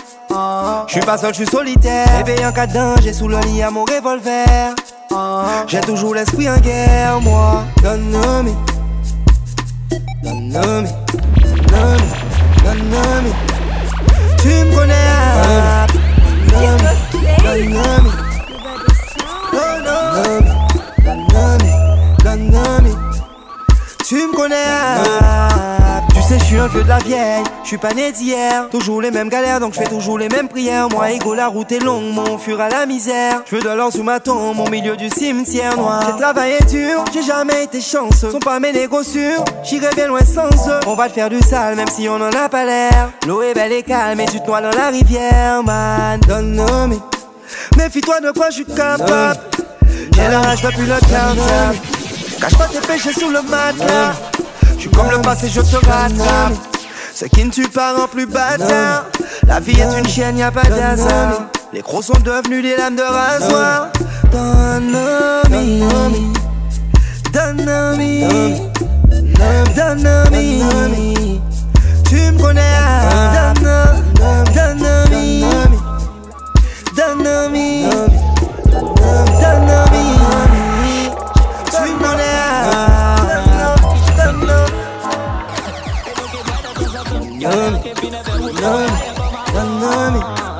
[0.86, 2.06] Je suis pas seul, je suis solitaire.
[2.24, 4.74] Bébé en cas de danger, sous le lit à mon revolver.
[5.66, 7.64] J'ai toujours l'esprit en guerre, moi.
[7.82, 8.44] Donne-moi,
[10.22, 10.62] donne-moi,
[11.42, 11.96] donne-moi,
[12.64, 13.02] donne-moi.
[14.40, 14.94] Tu me connais,
[16.48, 16.92] donne-moi,
[17.44, 18.27] donne-moi.
[24.38, 24.54] Connais,
[26.14, 27.42] tu sais, je suis un vieux de la vieille.
[27.64, 28.68] Je suis pas né d'hier.
[28.70, 30.88] Toujours les mêmes galères, donc je fais toujours les mêmes prières.
[30.88, 33.42] Moi, ego, la route est longue, mon fur à la misère.
[33.50, 36.04] Je veux de l'or sous ma tombe, au milieu du cimetière noir.
[36.06, 38.30] J'ai travaillé dur, j'ai jamais été chanceux.
[38.30, 40.80] Sont pas mes négos sûrs, j'irai bien loin sans eux.
[40.86, 43.10] On va te faire du sale, même si on en a pas l'air.
[43.26, 46.20] L'eau est belle et calme, et tu te noies dans la rivière, man.
[46.20, 46.96] Donne-moi,
[47.76, 49.40] méfie-toi de quoi je suis capable.
[50.12, 51.76] J'ai la rage depuis le cartable.
[52.40, 54.14] Cache pas tes péchés sous le matelas.
[54.76, 56.54] Je suis comme le passé, je te rattrape.
[57.14, 59.06] Ce qui ne tue pas rend plus bâtard.
[59.46, 61.46] La vie est une chienne, y a pas d'hasard.
[61.72, 63.88] Les crocs sont devenus des lames de rasoir.
[72.08, 72.62] Tu me connais,
[73.34, 75.08] donne-moi, donne-moi,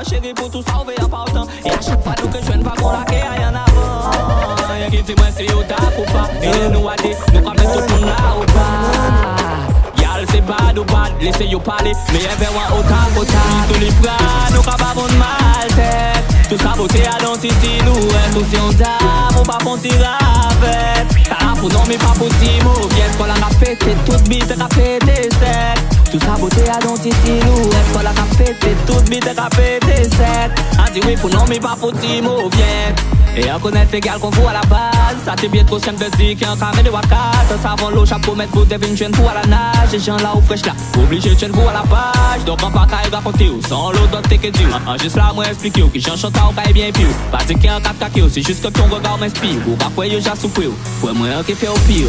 [0.08, 2.74] Cheguei pour tout sauver en partant Et à chaque fois nous que je viens pas
[2.80, 6.68] qu'on la qu'est en avant Y'a qui fait moi si yo tap ou pas Et
[6.68, 10.78] nous a dit nous qu'on met tout le monde là ou pas Y'all c'est bad
[10.78, 13.90] ou bad Laissez yo parler Mais y'a vers moi au tap au tap Tous les
[14.00, 18.56] bras nous qu'on pas bon mal tête Tout ça beauté à l'antici nous Est aussi
[18.64, 23.10] on tap ou pas qu'on tire avec Ah pour non mais pas pour Timo Viens
[23.18, 25.78] qu'on la répété Toute bite répété sec
[26.10, 31.00] tout ça beauté à dentier silhouette Quand la capété, toute bite capété sec On dit
[31.06, 32.94] oui pour non mais pas pour Timo viens
[33.36, 35.18] Et on connaît les gars qu'on voit à la base.
[35.24, 37.16] Ça t'est bien trop simple de dire qu'il y a un carré de waka.
[37.48, 39.94] Ça savon l'eau, chapeau, mettre vous devine jeune pour à la nage.
[39.94, 42.44] Et gens là où fraîche là, obligé de jeune pour à la page.
[42.46, 45.16] Donc on pas qu'à y raconter ou sans l'eau dans tes que tu En juste
[45.16, 47.68] là moi expliquer ou que j'en chante ou qu'à bien pire Pas dire qu'il y
[47.68, 49.60] a un 4 kaki C'est juste que ton regard m'inspire.
[49.68, 50.68] Ou pas quoi yo j'ai soupé
[51.00, 52.08] Pour moi qui fait au pire.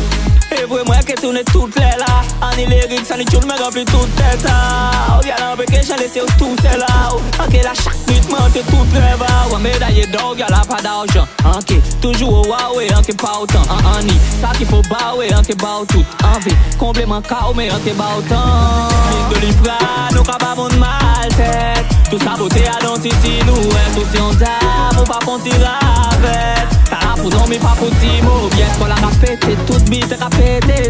[0.51, 2.21] Et vraiment que tourne toutes les là.
[2.41, 5.95] En lyrics, ça n'y tourne me remplit toute tête là Regarde un peu que j'ai
[5.97, 7.10] laissé tout c'est là
[7.43, 11.28] Ok là chaque nuit monte toute les bas Ouais médaille d'or, y'a là pas d'argent.
[11.45, 13.62] Ok, toujours au Huawei, ok pas autant.
[13.69, 16.06] En ni, ça qu'il faut baouer, ok bao tout.
[16.23, 18.89] En vie, complément cao mais ok ba autant.
[19.10, 19.78] Mise de l'Ibra,
[20.13, 21.86] nous qu'à pas mon mal tête.
[22.10, 26.67] Tout ça beauté à dentici, nous est aussi en dame Ou pas qu'on tire avec.
[26.90, 30.90] T'as pour non mais pas pour Timo Bien qu'on la répété, toute bite répété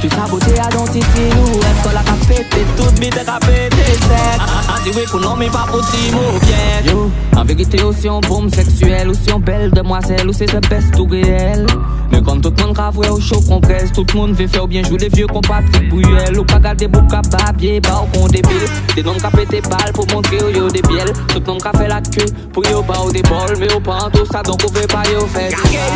[0.00, 1.02] sec Tu saboté à dentici
[1.34, 1.58] nous.
[1.58, 5.66] Est-ce qu'on la répété, toute bite répété sec On dit oui pour non mais pas
[5.70, 10.32] pour Timo Bien Yo, en vérité aussi on bombe sexuelle Aussi on belle demoiselle, ou
[10.32, 11.66] c'est the best tout réel.
[12.10, 14.66] Mais quand tout le monde ravoue au chaud qu'on presse Tout le monde veut faire
[14.66, 18.18] bien jouer les vieux qu'on Patrick Bouillel Ou pas garder beaucoup à babier, bah au
[18.18, 21.12] con débile Des noms qu'a pété balle pour montrer au yo des bielles.
[21.28, 23.80] Tout le monde qu'a fait la queue pour yo bah au des bols Mais au
[23.80, 25.50] pas tout ça donc on veut pas yo fait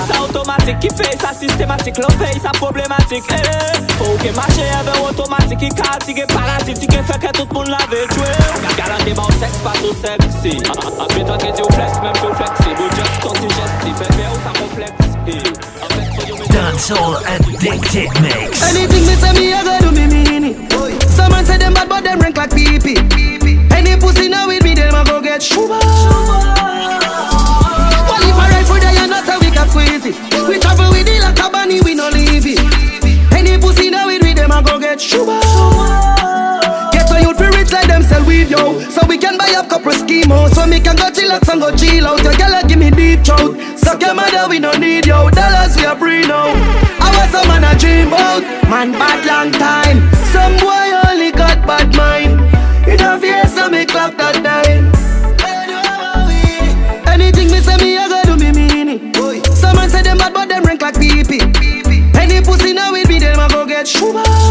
[0.07, 3.25] ça automatique qui fait ça systématique L'on fait ça problématique.
[3.31, 3.92] Eh.
[3.99, 8.07] Faut que marche avec automatique qui casse parasite qui fait que tout le monde l'avait
[8.09, 10.59] tué Garantie bon sexe pas tout sexy
[11.01, 14.39] Après toi que tu flex même sur flexible Just quand tu gestes fait bien ou
[14.45, 15.13] ça complexe
[16.51, 18.63] Dancehall Addicted Mix.
[18.63, 20.57] Anything me say me, I go do me mean it.
[21.09, 22.99] Some man say them bad, but them rank like pee pee.
[23.71, 25.79] Any pussy now with me, them I go get shuba.
[28.09, 30.17] Well, if I ride for the not a week of squeeze it.
[30.49, 32.62] We travel with it like a bunny, we no leave it.
[34.93, 35.41] Get Shuba.
[36.93, 38.79] Get a youth for rich like them sell weed, yo.
[38.91, 40.53] So we can buy up couple schemo.
[40.55, 42.23] So me can go chillax and go chill out.
[42.23, 43.57] Your girl give me deep throat.
[43.79, 45.31] Suck your mother, we don't need yo.
[45.31, 46.53] Dollars we are free now.
[47.01, 48.43] I was some man a dream about.
[48.69, 49.99] Man bad long time.
[50.33, 52.41] Some boy only got bad mind.
[52.87, 54.93] In a fear, so me clock that time.
[57.09, 59.47] Anything me say me, I go do me mean it.
[59.57, 61.41] Some man say them bad, but them rank like pee pee.
[62.15, 64.42] Any pussy now with me, them a go get shuba.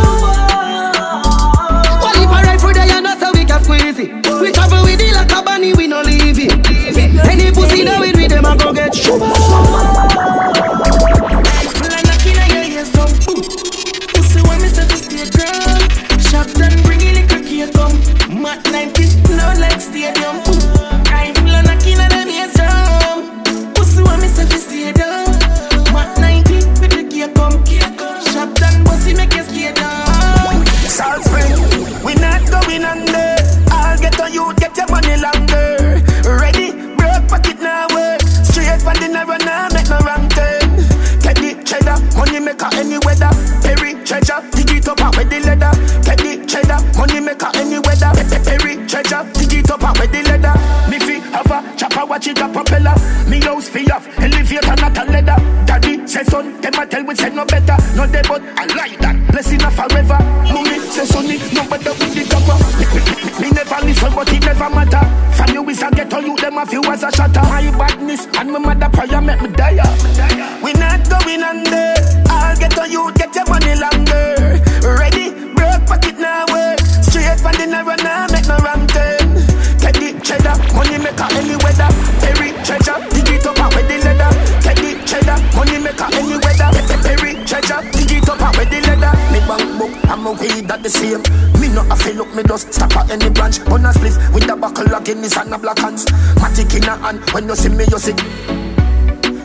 [90.91, 91.23] Same.
[91.59, 93.59] Me not a feel look, me just stop at any branch.
[93.71, 96.05] On a spliff with the buckle of Guinness and a black hands.
[96.37, 98.15] Matic in a hand, when you see me, you see.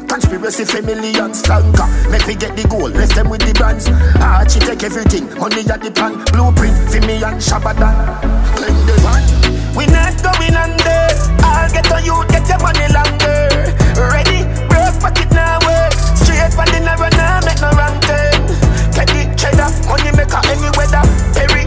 [0.07, 3.89] Conspiracy for millions flanker Make me get the goal, left them with the brands
[4.23, 7.93] Archie take everything, money at the plan Blueprint for me and Shabadan
[8.55, 9.27] Clean the one
[9.77, 11.03] We not going under.
[11.43, 13.77] I'll get on you, get your money longer.
[13.99, 15.93] Ready, broke pocket now work.
[16.17, 18.41] Straight from the narrow now, make no wrong turn
[18.95, 21.26] Get the cheddar, money maker any weather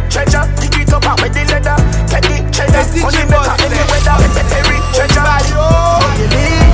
[0.09, 1.77] treasure, dig it up out with the leather
[2.09, 4.17] the cheddar, money maker any weather
[4.49, 5.29] Perry treasure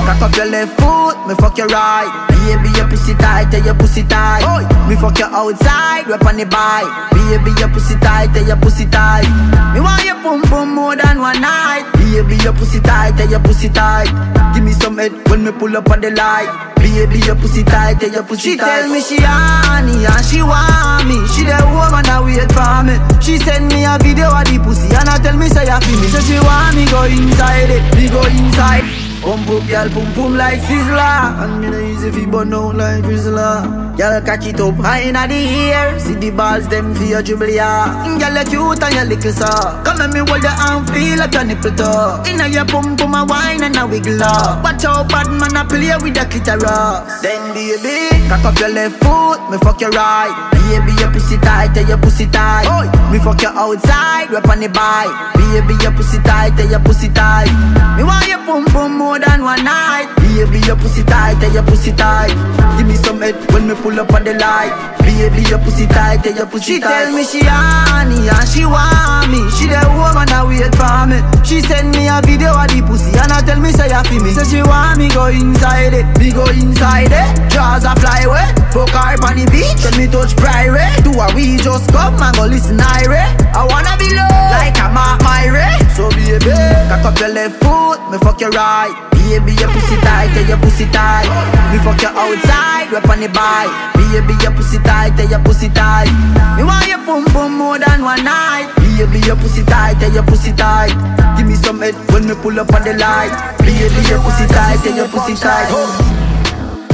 [0.06, 2.06] Cock up your left foot, me fuck your right.
[2.30, 4.40] Baby, your pussy tight, tell your pussy tight.
[4.88, 6.86] Me fuck your outside, rep on the bike.
[7.10, 9.26] Baby, your pussy tight, tell your pussy tight.
[9.74, 11.90] Me want your pum pum more than one night.
[11.94, 14.06] Baby, your pussy tight, tell your pussy tight.
[14.54, 16.75] Give me some head when me pull up on the light.
[16.86, 18.62] Baby, your pussy tight, tell your pussy she tight.
[18.62, 21.18] She tell me she honey and she want me.
[21.34, 22.94] She the woman that wait for me.
[23.18, 25.98] She send me a video of the pussy and I tell me say I feel
[25.98, 26.06] me.
[26.06, 28.85] So she want me go inside it, me go inside.
[29.26, 33.02] Pump up, girl, pum pum like Sizzler And me no easy fi burn out like
[33.02, 35.98] Drizzler Girl, catch it up high inna the air.
[35.98, 38.06] See the balls, them for your dribble, yeah.
[38.06, 39.50] Mm, girl, you cute and you little so
[39.82, 43.14] Come let me hold your arm, feel like your nipple toe Inna your pum pum
[43.18, 47.20] a wine and a wiggle up Watch out, bad man a play with the clitoris.
[47.20, 50.32] Then baby, cock up your left foot, me fuck your right.
[50.52, 52.66] Baby, your pussy tight, tell your pussy tight.
[53.10, 55.34] Me fuck your outside, rep on the bike.
[55.34, 57.50] Baby, your pussy tight, tell your pussy tight.
[57.96, 60.12] Me want your pum pum more than one night.
[60.16, 62.34] Baby, your pussy tight, tell your pussy tight.
[62.78, 66.20] Give me some head when me pull up on the light Baby, your pussy tight,
[66.22, 66.92] tell your pussy she tight.
[66.92, 69.40] She tell me she honey and she want me.
[69.56, 71.18] She the woman that wait for me.
[71.40, 74.20] She send me a video of the pussy and I tell me say you feel
[74.20, 74.30] me.
[74.36, 77.28] Say she want me go inside it, me go inside it.
[77.48, 78.44] Jaws a fly away,
[78.76, 79.80] fuck her on the beach.
[79.88, 83.24] When me touch private, do a we just come and go listen Irie
[83.56, 86.52] I wanna be low, like a Mark Myrie So baby,
[86.92, 88.92] cock up your left foot, me fuck your right.
[89.26, 91.26] Baby, your pussy tight, tell your pussy tight.
[91.74, 93.74] Me fuck you outside, rep on the bike.
[93.98, 96.10] Baby, your pussy tight, tell your pussy tight.
[96.56, 98.72] Me want your pum pum more than one night.
[98.76, 100.90] Baby, your pussy tight, tell your pussy tight.
[101.36, 103.30] Give me some head when me pull up on the light.
[103.58, 105.68] Baby, your pussy tight, tell your pussy tight.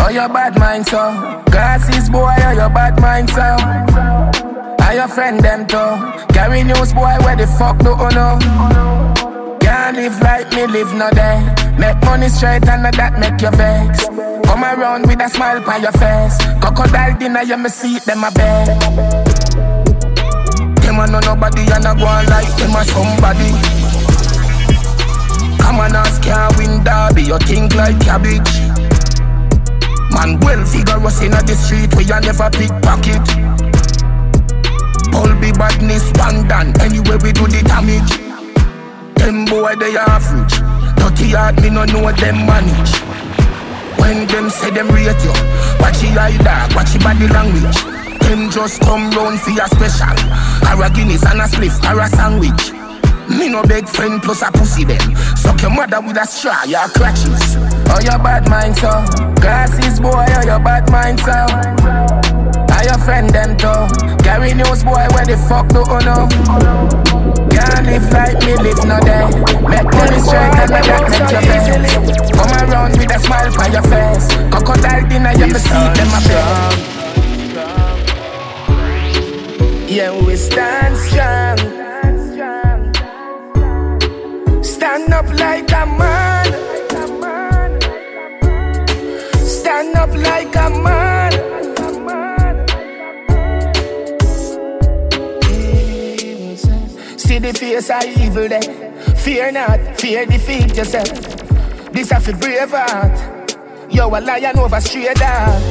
[0.04, 0.98] Oh, your bad mind, so.
[1.46, 3.56] Glasses, boy, oh, your bad mind, so.
[4.84, 5.78] Are your friend, them, too
[6.34, 9.01] Carry news, boy, where the fuck do you know?
[9.93, 11.45] Live like me, live no day.
[11.76, 14.09] Make money straight and that make you vex.
[14.49, 16.40] Come around with a smile on your face.
[16.64, 18.72] Crocodile dinner, you me see them a beg.
[20.80, 23.53] Them a know nobody and a go on like them a somebody.
[25.61, 28.49] Come on, ask can't win derby, you think like cabbage.
[30.16, 33.20] Man well figure us in the street where you never pickpocket.
[35.12, 36.72] Pull be badness, one done.
[36.80, 38.32] Anyway, we do the damage.
[39.22, 40.58] Them boy, they average.
[40.98, 42.92] Dirty heart, me no know them manage.
[43.98, 45.32] When them say them rate you,
[45.78, 47.78] watch your eye dog, watch your body language.
[48.26, 50.10] Them just come round for your special.
[50.66, 52.72] Or Guinness and a spliff, or a sandwich.
[53.30, 55.14] Me no big friend plus a pussy them.
[55.36, 57.56] Suck your mother with a straw, your crutches.
[57.94, 58.90] Oh, your bad mind, so.
[59.40, 61.30] Glasses, boy, oh, your bad mind, so.
[62.74, 63.86] Are your friend them too?
[64.24, 67.21] Gary News boy, where the fuck do you know?
[67.83, 69.26] Can't live like me live no day.
[69.66, 71.66] Make money straight and let that make your bed.
[72.33, 74.26] Come around with a smile on your face.
[74.51, 76.78] Crocodile dinner, you see them a bed.
[79.91, 81.59] Yeah, we stand strong.
[84.62, 86.47] Stand up like a man.
[89.45, 91.61] Stand up like a man.
[97.33, 98.61] See the face of evil there.
[99.16, 101.09] Fear not, fear defeat yourself.
[101.91, 103.57] This a fi brave heart.
[103.91, 105.62] Yo, a lion over straight dog.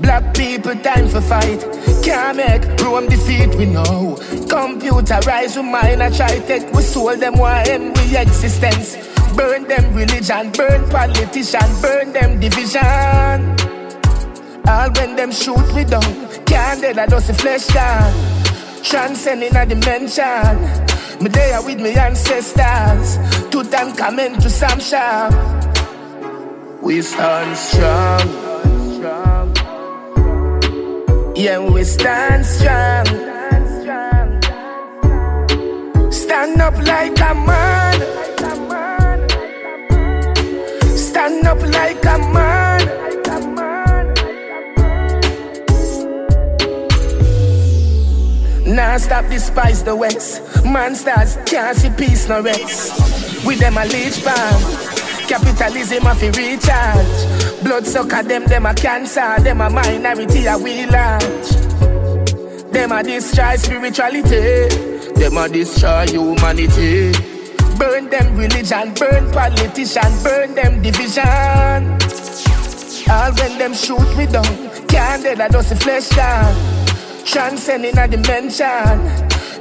[0.00, 1.58] Black people time for fight.
[2.04, 4.14] Can't make Rome defeat we know.
[4.46, 8.96] Computerize we mind I try take we soul them why end we existence.
[9.34, 13.56] Burn them religion, burn politician, burn them division.
[14.68, 18.37] All when them shoot we down, can't dead I just flesh down.
[18.82, 20.60] Transcending a dimension.
[21.22, 23.18] Me there with me ancestors.
[23.50, 25.32] Two time coming to some shop.
[26.80, 28.20] We stand strong.
[31.36, 33.06] Yeah, we stand strong.
[36.10, 38.00] Stand up like a man.
[48.98, 50.42] Nah, stop despise the West.
[50.64, 53.46] Monsters can't see peace no rest.
[53.46, 54.62] With them a leech bomb.
[55.28, 57.62] Capitalism a fi recharge.
[57.62, 59.36] Blood sucker them, them a cancer.
[59.38, 61.48] Them a minority a we large.
[62.72, 64.68] Them a destroy spirituality.
[65.14, 67.12] Them a destroy humanity.
[67.78, 71.22] Burn them religion, burn politician, burn them division.
[73.08, 74.44] All when them shoot me down,
[74.88, 76.77] can't dead I just flesh down.
[77.30, 79.04] Transcending a dimension.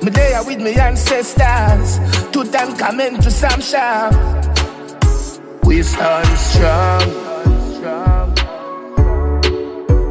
[0.01, 1.99] Me there with me ancestors.
[2.31, 4.13] Two time coming to some shop.
[5.65, 7.01] We stand strong.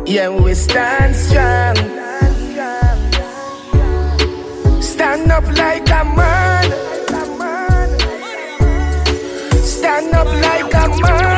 [0.06, 1.76] Yeah, we stand strong.
[4.82, 6.72] Stand up like a man.
[9.64, 11.35] Stand up like a man.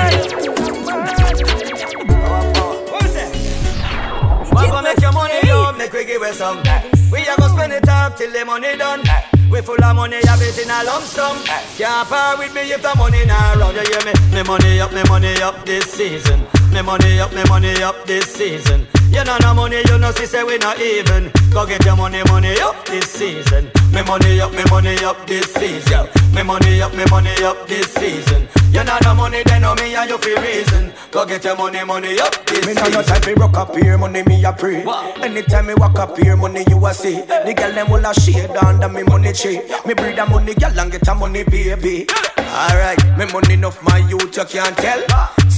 [5.93, 6.59] We give it some.
[6.67, 6.91] Eh.
[7.11, 9.01] We a go spend it up till the money done.
[9.09, 9.23] Eh.
[9.51, 11.39] We full of money, have it in a lump sum.
[11.49, 11.63] Eh.
[11.79, 13.77] Can't part with me if the money not round.
[13.77, 14.13] You hear me?
[14.35, 16.41] Me money up, me money up this season.
[16.73, 18.87] Me money up, me money up this season.
[19.11, 21.31] You know no money, you know see say we not even.
[21.51, 23.71] Go get your money, money up this season.
[23.93, 26.09] Me money up, me money up this season.
[26.35, 28.47] Me money up, me money up this season.
[28.71, 30.93] You know no money, then know me and you feel reason.
[31.11, 32.93] Go get your money, money up this Me season.
[32.93, 34.85] know no time me rock up here, money me a pray.
[35.23, 37.23] Anytime me walk up here, money you a see.
[37.23, 39.61] The girl them will a shade under me money tree.
[39.87, 42.07] Me breed a money girl and get a money baby.
[42.39, 45.03] Alright, me money enough my youth you can't tell.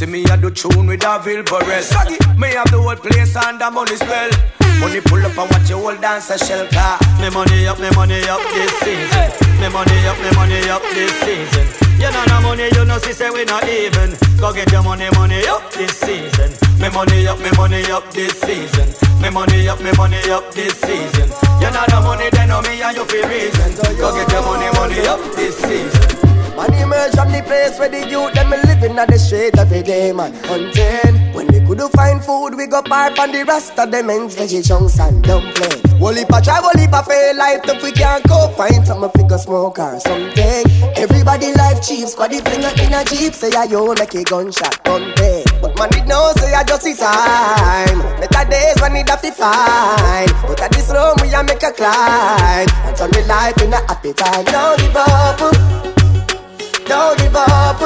[0.01, 1.85] See me a do tune with a Vilbarel.
[2.41, 4.33] Me have the whole place under money spell.
[4.81, 6.97] Money pull up and watch your whole dance a shell car.
[7.21, 9.29] Me money up, me money up this season.
[9.61, 11.69] Me money up, me money up this season.
[12.01, 14.17] You know no money, you know see say we not even.
[14.41, 16.49] Go get your money, money up this season.
[16.81, 18.89] Me money up, me money up this season.
[19.21, 21.29] Me money up, me money up this season.
[21.61, 23.77] You know no money, then know me and you feel reason.
[24.01, 26.40] Go get your money, money up this season.
[26.61, 30.13] Money emerge from the place where the youth them living at the street every day,
[30.13, 30.35] man.
[30.45, 31.33] Hunting.
[31.33, 35.01] When we couldn't find food, we go park on the rasta them ends, veggie chunks
[35.01, 35.81] and dumpling.
[35.97, 39.09] Whole heap a try, whole heap a fail life if we can't go find some
[39.13, 40.69] figure smoke or something.
[41.01, 45.15] Everybody life cheap, squaddy finger in a jeep, say I yo make a gunshot gun
[45.17, 45.43] pay.
[45.63, 48.05] But man it know say I just is time.
[48.21, 50.29] Better days when it have to fine.
[50.45, 53.81] But at this room we a make a climb and turn the life in a
[53.89, 54.45] happy time.
[54.45, 55.80] Don't give up.
[56.91, 57.79] Don't give up.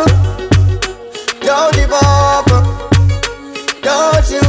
[1.42, 2.46] Don't give up.
[3.82, 4.40] Don't you,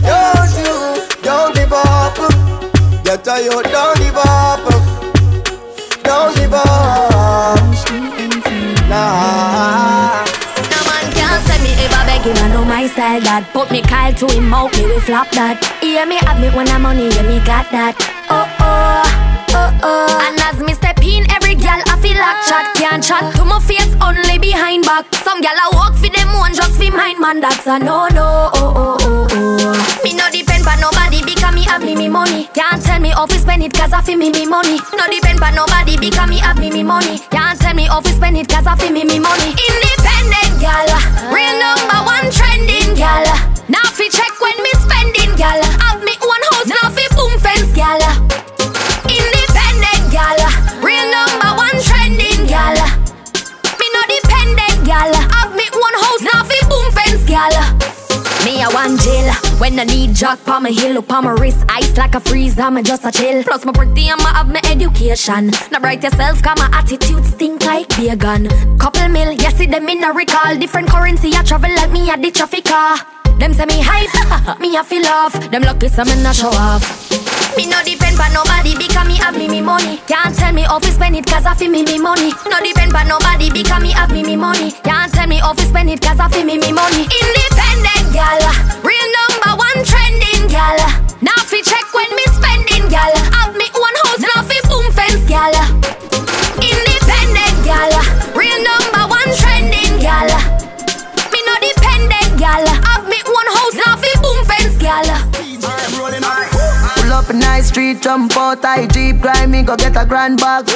[0.00, 2.16] don't you, don't give up.
[3.28, 4.60] A you, don't give up.
[6.04, 7.58] Don't give up.
[8.88, 9.95] Nah.
[12.88, 16.40] Style that Put me Kyle to him out, me we flop that Hear me have
[16.40, 17.94] me when I'm money, yeah me got that
[18.30, 19.02] oh oh,
[19.54, 20.26] oh oh.
[20.26, 23.60] And as me step in, every gal I feel like chat can't chat to my
[23.60, 25.06] face only behind back.
[25.22, 27.40] Some gal I walk for them one just for mine, man.
[27.40, 30.00] That's a no no, oh oh oh oh.
[30.04, 32.50] Me no depend but nobody because me have me me money.
[32.54, 32.75] Can't
[33.16, 34.78] how to spend it cause I feel me me money.
[34.92, 37.18] No depend but nobody because me have me me money.
[37.32, 39.56] Can't tell me how to spend it cause I feel me me money.
[39.56, 40.86] Independent gal,
[41.32, 43.24] real number one trending gal.
[43.72, 45.58] Now fi check when me spending gal.
[45.80, 48.25] Have me one house now fi boom fence gal.
[58.66, 59.32] A one jail.
[59.58, 62.82] When I need jack pa my heel on my wrist ice like a freeze I'm
[62.82, 63.42] just a chill.
[63.42, 65.50] Plus my birthday I'ma have my education.
[65.70, 68.48] Now bright yourself cause my attitude stink like vegan
[68.78, 70.56] couple mil yes see them in a recall.
[70.56, 72.98] Different currency I travel like me at the traffic car
[73.38, 75.34] them say me hype me I feel off.
[75.50, 79.36] Them lucky some in a show off me no depend but nobody because me have
[79.36, 79.98] me me money.
[80.06, 82.32] Can't tell me how to spend it cause I feel me me money.
[82.50, 84.72] No depend but nobody because me have me me money.
[84.84, 87.08] Can't tell me how to spend it cause I feel me me money.
[87.08, 88.40] Independent gal,
[88.84, 90.76] real number one trending gal.
[91.24, 93.12] Now fi check when me spending gal.
[93.32, 95.54] Have me one house now fi boom fence gal.
[96.60, 97.92] Independent gal,
[98.36, 100.28] real number one trending gal.
[101.32, 102.64] Me no dependent gal.
[102.84, 105.25] Have me one house now fi boom fence gal.
[107.16, 110.68] Up in nice street, jump out, I jeep, grind me, go get a grand bag.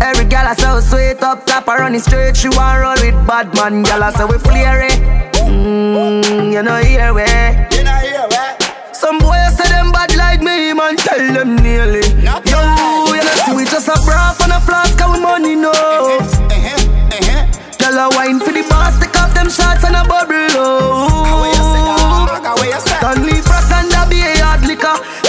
[0.00, 2.36] Every gal I so sweet up top, I run it straight.
[2.36, 5.02] She want roll with bad man, gal I say we flare it.
[5.50, 7.26] Mmm, you know here we.
[7.74, 8.94] You know here we.
[8.94, 12.06] Some boys say them bad like me, man, tell them nearly.
[12.22, 12.38] Yo,
[13.10, 15.72] you know see we just a bra and a flask, we money no.
[17.82, 20.54] Gal a wine for the boss, take off them shots and a bubble.
[20.54, 21.28] Oh.
[23.00, 23.37] Don't leave frost and a be a hard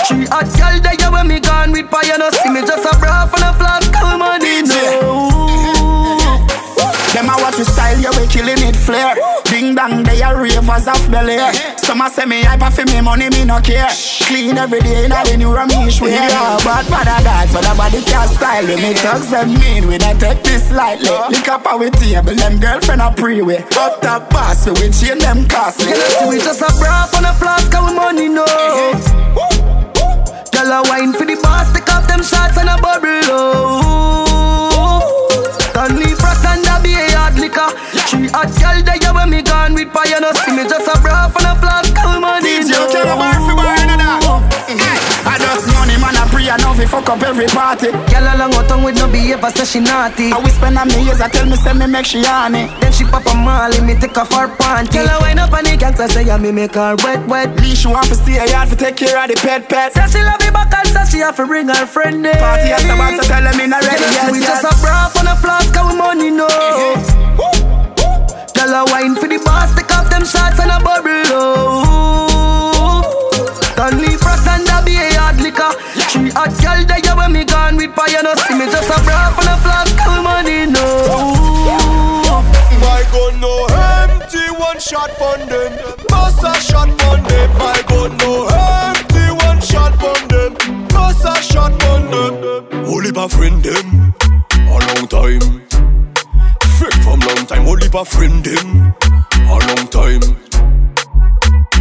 [0.09, 0.25] liquor.
[0.25, 3.23] Three hot gal there when me gone with fire, no see me just a bra
[3.23, 4.99] and a flask, we money no.
[5.03, 5.29] Oh.
[7.13, 9.15] Them a watch me style, yeah, we killing it flare.
[9.45, 11.51] Ding dong, they are ravers of Air.
[11.77, 13.89] Some a say me hyper for me money, me no care.
[14.29, 16.11] Clean every day in all the new Ramesh way.
[16.11, 18.75] Yeah, but bad a that, but the body can't style me.
[18.77, 21.09] Me thugs them mean, we don't take this lightly.
[21.33, 23.65] Lick up our table, them girlfriend a pre-way.
[23.75, 25.89] Up top pass, we we chain them costly.
[25.89, 29.58] You know, see we just a bra and a flask, we money no.
[30.59, 33.07] Girl a wine for the boss, take off them shots and a bubble.
[33.31, 35.07] Oh.
[35.71, 37.71] Don't leave frost and a be a hard liquor.
[38.11, 41.31] Three hot gal there when me gone with fire, no see me just a bra
[41.31, 42.91] and a flask, we money no.
[42.91, 43.48] you buy
[46.49, 47.93] I I know fi fuck up every party.
[48.09, 50.33] Girl along her tongue with no behavior, say she naughty.
[50.33, 52.65] I whisper on me ears, I tell me, say me make she honey.
[52.81, 54.97] Then she pop a molly, me take off her panty.
[54.97, 57.53] Girl a wind up on the gangsta, say yeah, me make her wet, wet.
[57.61, 59.93] Leash you want to stay yard to take care of the pet pet.
[59.93, 62.33] Say she love me back and say she have to bring her friend in.
[62.33, 64.65] Party at the bar, so tell them in a ready, yes, We yes.
[64.65, 66.47] just a bra on a flask, and we money no.
[66.49, 67.37] Mm-hmm.
[68.57, 71.13] Girl a wine for the boss, take off them shots and a bubble.
[71.29, 72.28] Oh.
[76.29, 79.33] Three hot gal there when me gone with fire, no see me just a bra
[79.39, 80.85] and a flask, we money no.
[82.79, 85.73] My gun no empty, one shot on them.
[86.07, 87.49] Bust a shot on them.
[87.57, 90.53] My gun no empty, one shot on them.
[90.89, 92.85] Bust a shot on them.
[92.85, 94.13] Only my friend them
[94.53, 95.65] a long time.
[96.77, 97.65] Frick from long time.
[97.67, 98.93] Only my friend them
[99.47, 100.48] a long time.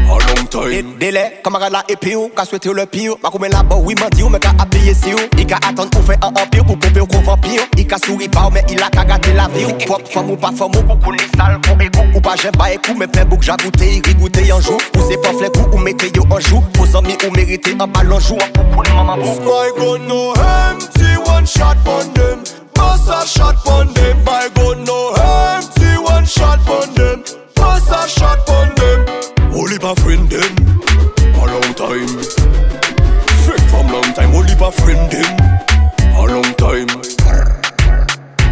[0.09, 0.95] A long time.
[0.99, 3.15] Délai, comme un la épi ou, qu'a souhaité le pire.
[3.23, 5.19] Ma comme la bo, oui, m'a dit ou, mais qu'a habillé si ou.
[5.37, 7.63] Il qu'a attendre ou fait un empire pour pomper ou qu'on vampire.
[7.77, 9.67] Il qu'a souri pas, mais il a qu'à gâter la vie.
[9.67, 9.87] ou.
[9.87, 12.01] Pop, femme ou pas femme ou, pour qu'on est sale, qu'on égo.
[12.15, 14.79] Ou pas j'aime pas écou, mais plein bouc, j'ai goûté, il rigouté en jour.
[14.97, 16.63] Ou c'est pas flé coup, ou mettez yo en joue.
[16.77, 18.39] Vos amis ou méritez un ballon joue.
[18.73, 22.43] Pour les mamans My gun no empty, one shot on them.
[22.75, 24.17] Bust a shot on them.
[24.25, 27.23] My gun no empty, one shot on them.
[27.55, 29.28] Bust a shot on them.
[29.55, 30.55] Only my friend them
[31.35, 32.09] a long time.
[33.45, 34.35] Frick from long time.
[34.35, 35.37] Only my friend them
[36.15, 36.87] a long time.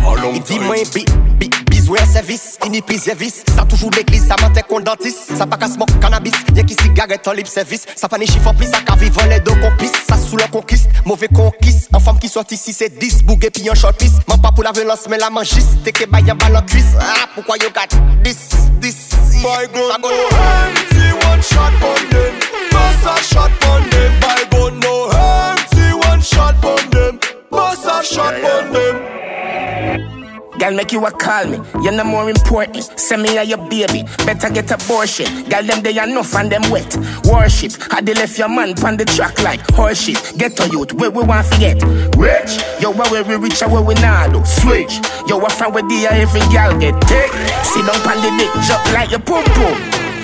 [0.04, 1.04] A long Il dit moi bi,
[1.38, 5.36] bi, bisou un service, inipi service Ça toujours l'église, ça mentait qu'on dentiste.
[5.36, 7.86] Ça pas qu'à smoke cannabis, y'a qui cigarette en libre service.
[7.94, 9.92] Ça pas ni chiffre en plus, ça qu'à vivre les deux complices.
[10.08, 11.88] Ça sous la conquiste, mauvais conquiste.
[11.94, 14.14] En femme qui sort ici c'est 10, bougué puis un short piece.
[14.28, 15.82] Man pas pour la la mangiste.
[15.84, 16.94] T'es que baille en balle en cuisse.
[17.00, 17.88] Ah pourquoi you got
[18.22, 18.48] this,
[18.80, 19.10] this
[19.42, 22.34] My gun no empty, one shot on them.
[22.70, 24.12] Bust a shot on them.
[24.20, 25.08] My gun no.
[25.10, 27.18] Empty, one shot on them.
[27.50, 30.15] Bust a shot on them.
[30.58, 31.60] Girl, make you a call me.
[31.82, 32.84] You're no more important.
[32.98, 34.04] Send me a your baby.
[34.24, 35.26] Better get abortion.
[35.48, 36.96] Girl, them they enough and them wet.
[37.24, 37.72] Worship.
[37.90, 40.38] Had they left your man on the track like horseshit.
[40.38, 40.92] Get to youth.
[40.94, 41.82] Where we want to get
[42.16, 42.56] rich.
[42.80, 44.44] Yo, where we reach, where we not do.
[44.44, 44.98] Switch.
[45.28, 47.32] Yo, a friend where the every girl get take.
[47.64, 49.76] Sit down on the dick, jump like your pum pum.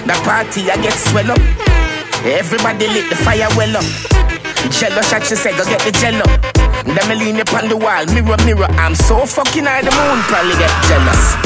[0.06, 1.38] The party I get swell up.
[2.24, 3.84] Everybody lit the fire well up.
[4.70, 6.24] Jello shot, she say, go get the jello.
[6.84, 8.66] Then me lean up on the wall, mirror, mirror.
[8.78, 11.36] I'm so fucking high, the moon probably get jealous.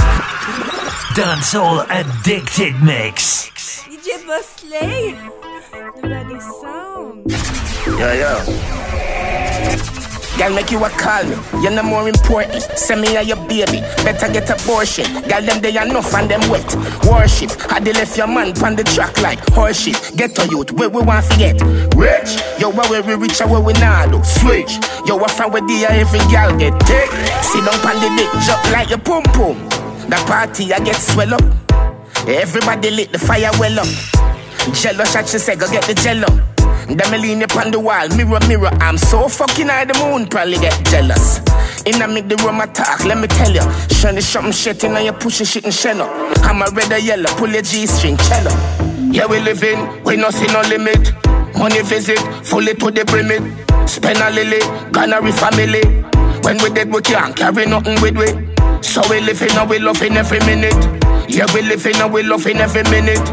[1.16, 3.50] Dancehall Addicted Mix.
[3.84, 5.14] DJ Bossley.
[6.02, 7.24] Nobody sound.
[7.86, 10.05] Yo, yo.
[10.38, 11.36] Girl, make you a call me.
[11.62, 12.62] You're no more important.
[12.76, 13.80] Send me a your baby.
[14.04, 15.06] Better get abortion.
[15.28, 16.68] Girl, them they enough and them wet.
[17.06, 17.50] Worship.
[17.70, 20.16] Had they left your man on the track like horseshit.
[20.16, 20.72] Get to youth.
[20.72, 21.60] Where we want to get
[21.96, 22.36] rich.
[22.60, 24.22] Yo, where we reach or where we not do.
[24.24, 24.78] Switch.
[25.06, 27.10] Yo, a friend with the every girl get take.
[27.42, 29.56] Sit down on the dick, jump like your pum pum.
[30.10, 31.42] The party I get swell up.
[32.28, 33.86] Everybody lit the fire well up.
[34.74, 36.26] Jello shot, she said, go get the jello.
[36.88, 38.70] Then me lean up on the wall, mirror, mirror.
[38.80, 41.38] I'm so fucking high, the moon probably get jealous.
[41.84, 43.62] In a make the room attack, let me tell you.
[43.94, 46.38] Shiny something shit in you pushing shit and shell up.
[46.42, 48.50] I'm a red or yellow, pull your G string, cello.
[49.10, 51.12] Yeah, we living, we no see no limit.
[51.58, 53.42] Money visit, fully to the brimit.
[53.88, 54.60] Spend a lily,
[54.92, 55.82] Ghana family.
[56.42, 58.26] When we dead, we can't carry nothing with we.
[58.82, 60.74] So we living and we loving every minute.
[61.28, 63.24] Yeah, we living and we loving every minute.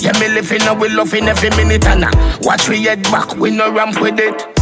[0.00, 3.50] Yeah, me living and we loving every minute and uh, watch we head back, we
[3.50, 4.57] no ramp with it.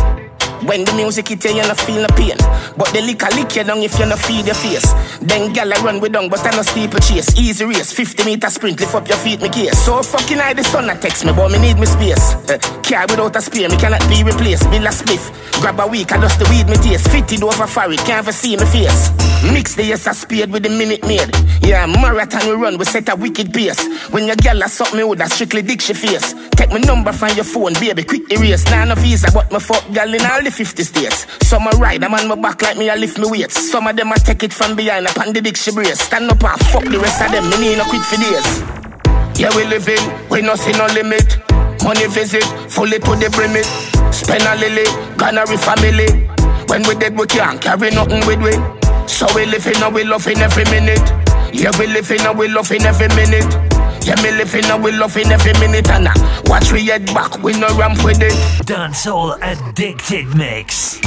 [0.67, 2.37] When the music hit you, you no feel no pain.
[2.77, 4.87] But the liquor lick you down if you no feed your face.
[5.23, 7.39] Then gal I run with down, but I no steeple chase.
[7.39, 9.79] Easy race, 50 meter sprint, lift up your feet, me case.
[9.79, 12.35] So fucking high the sun I text me, but me need me space.
[12.51, 14.69] Uh, car without a spear, me cannot be replaced.
[14.71, 17.09] Bill a spliff, grab a week, I dust the weed me taste.
[17.11, 19.11] Fitted over it, can't ever see me face.
[19.53, 21.31] Mix the yes I speed with the minute made.
[21.63, 23.81] Yeah, marathon we run, we set a wicked pace.
[24.11, 26.35] When your gal a suck me with a strictly dick she face.
[26.57, 28.65] Take my number from your phone, baby, quick erase.
[28.71, 31.27] Nah, no visa, but my fuck gal in all the 50 states.
[31.47, 33.71] Some a ride, I'm on my back like me, I lift me weights.
[33.71, 36.01] Some of them I take it from behind, upon the dick she brace.
[36.01, 38.49] Stand up and fuck the rest of them, me need no quit for days.
[39.39, 40.01] Yeah, we living,
[40.31, 41.37] we no see no limit.
[41.85, 42.43] Money visit,
[42.73, 43.69] fully to the brimit.
[44.15, 44.89] Spend a lily,
[45.21, 46.09] Ghana family.
[46.73, 48.57] When we dead, we can't carry nothing with we.
[49.07, 51.05] So we living and we loving every minute.
[51.53, 53.66] Yeah, we living and we loving every minute.
[54.07, 56.13] Yeah, me living and we loving every minute and uh,
[56.45, 58.35] watch we head back, we no ramp with it.
[58.65, 61.01] Dancehall Addicted Mix.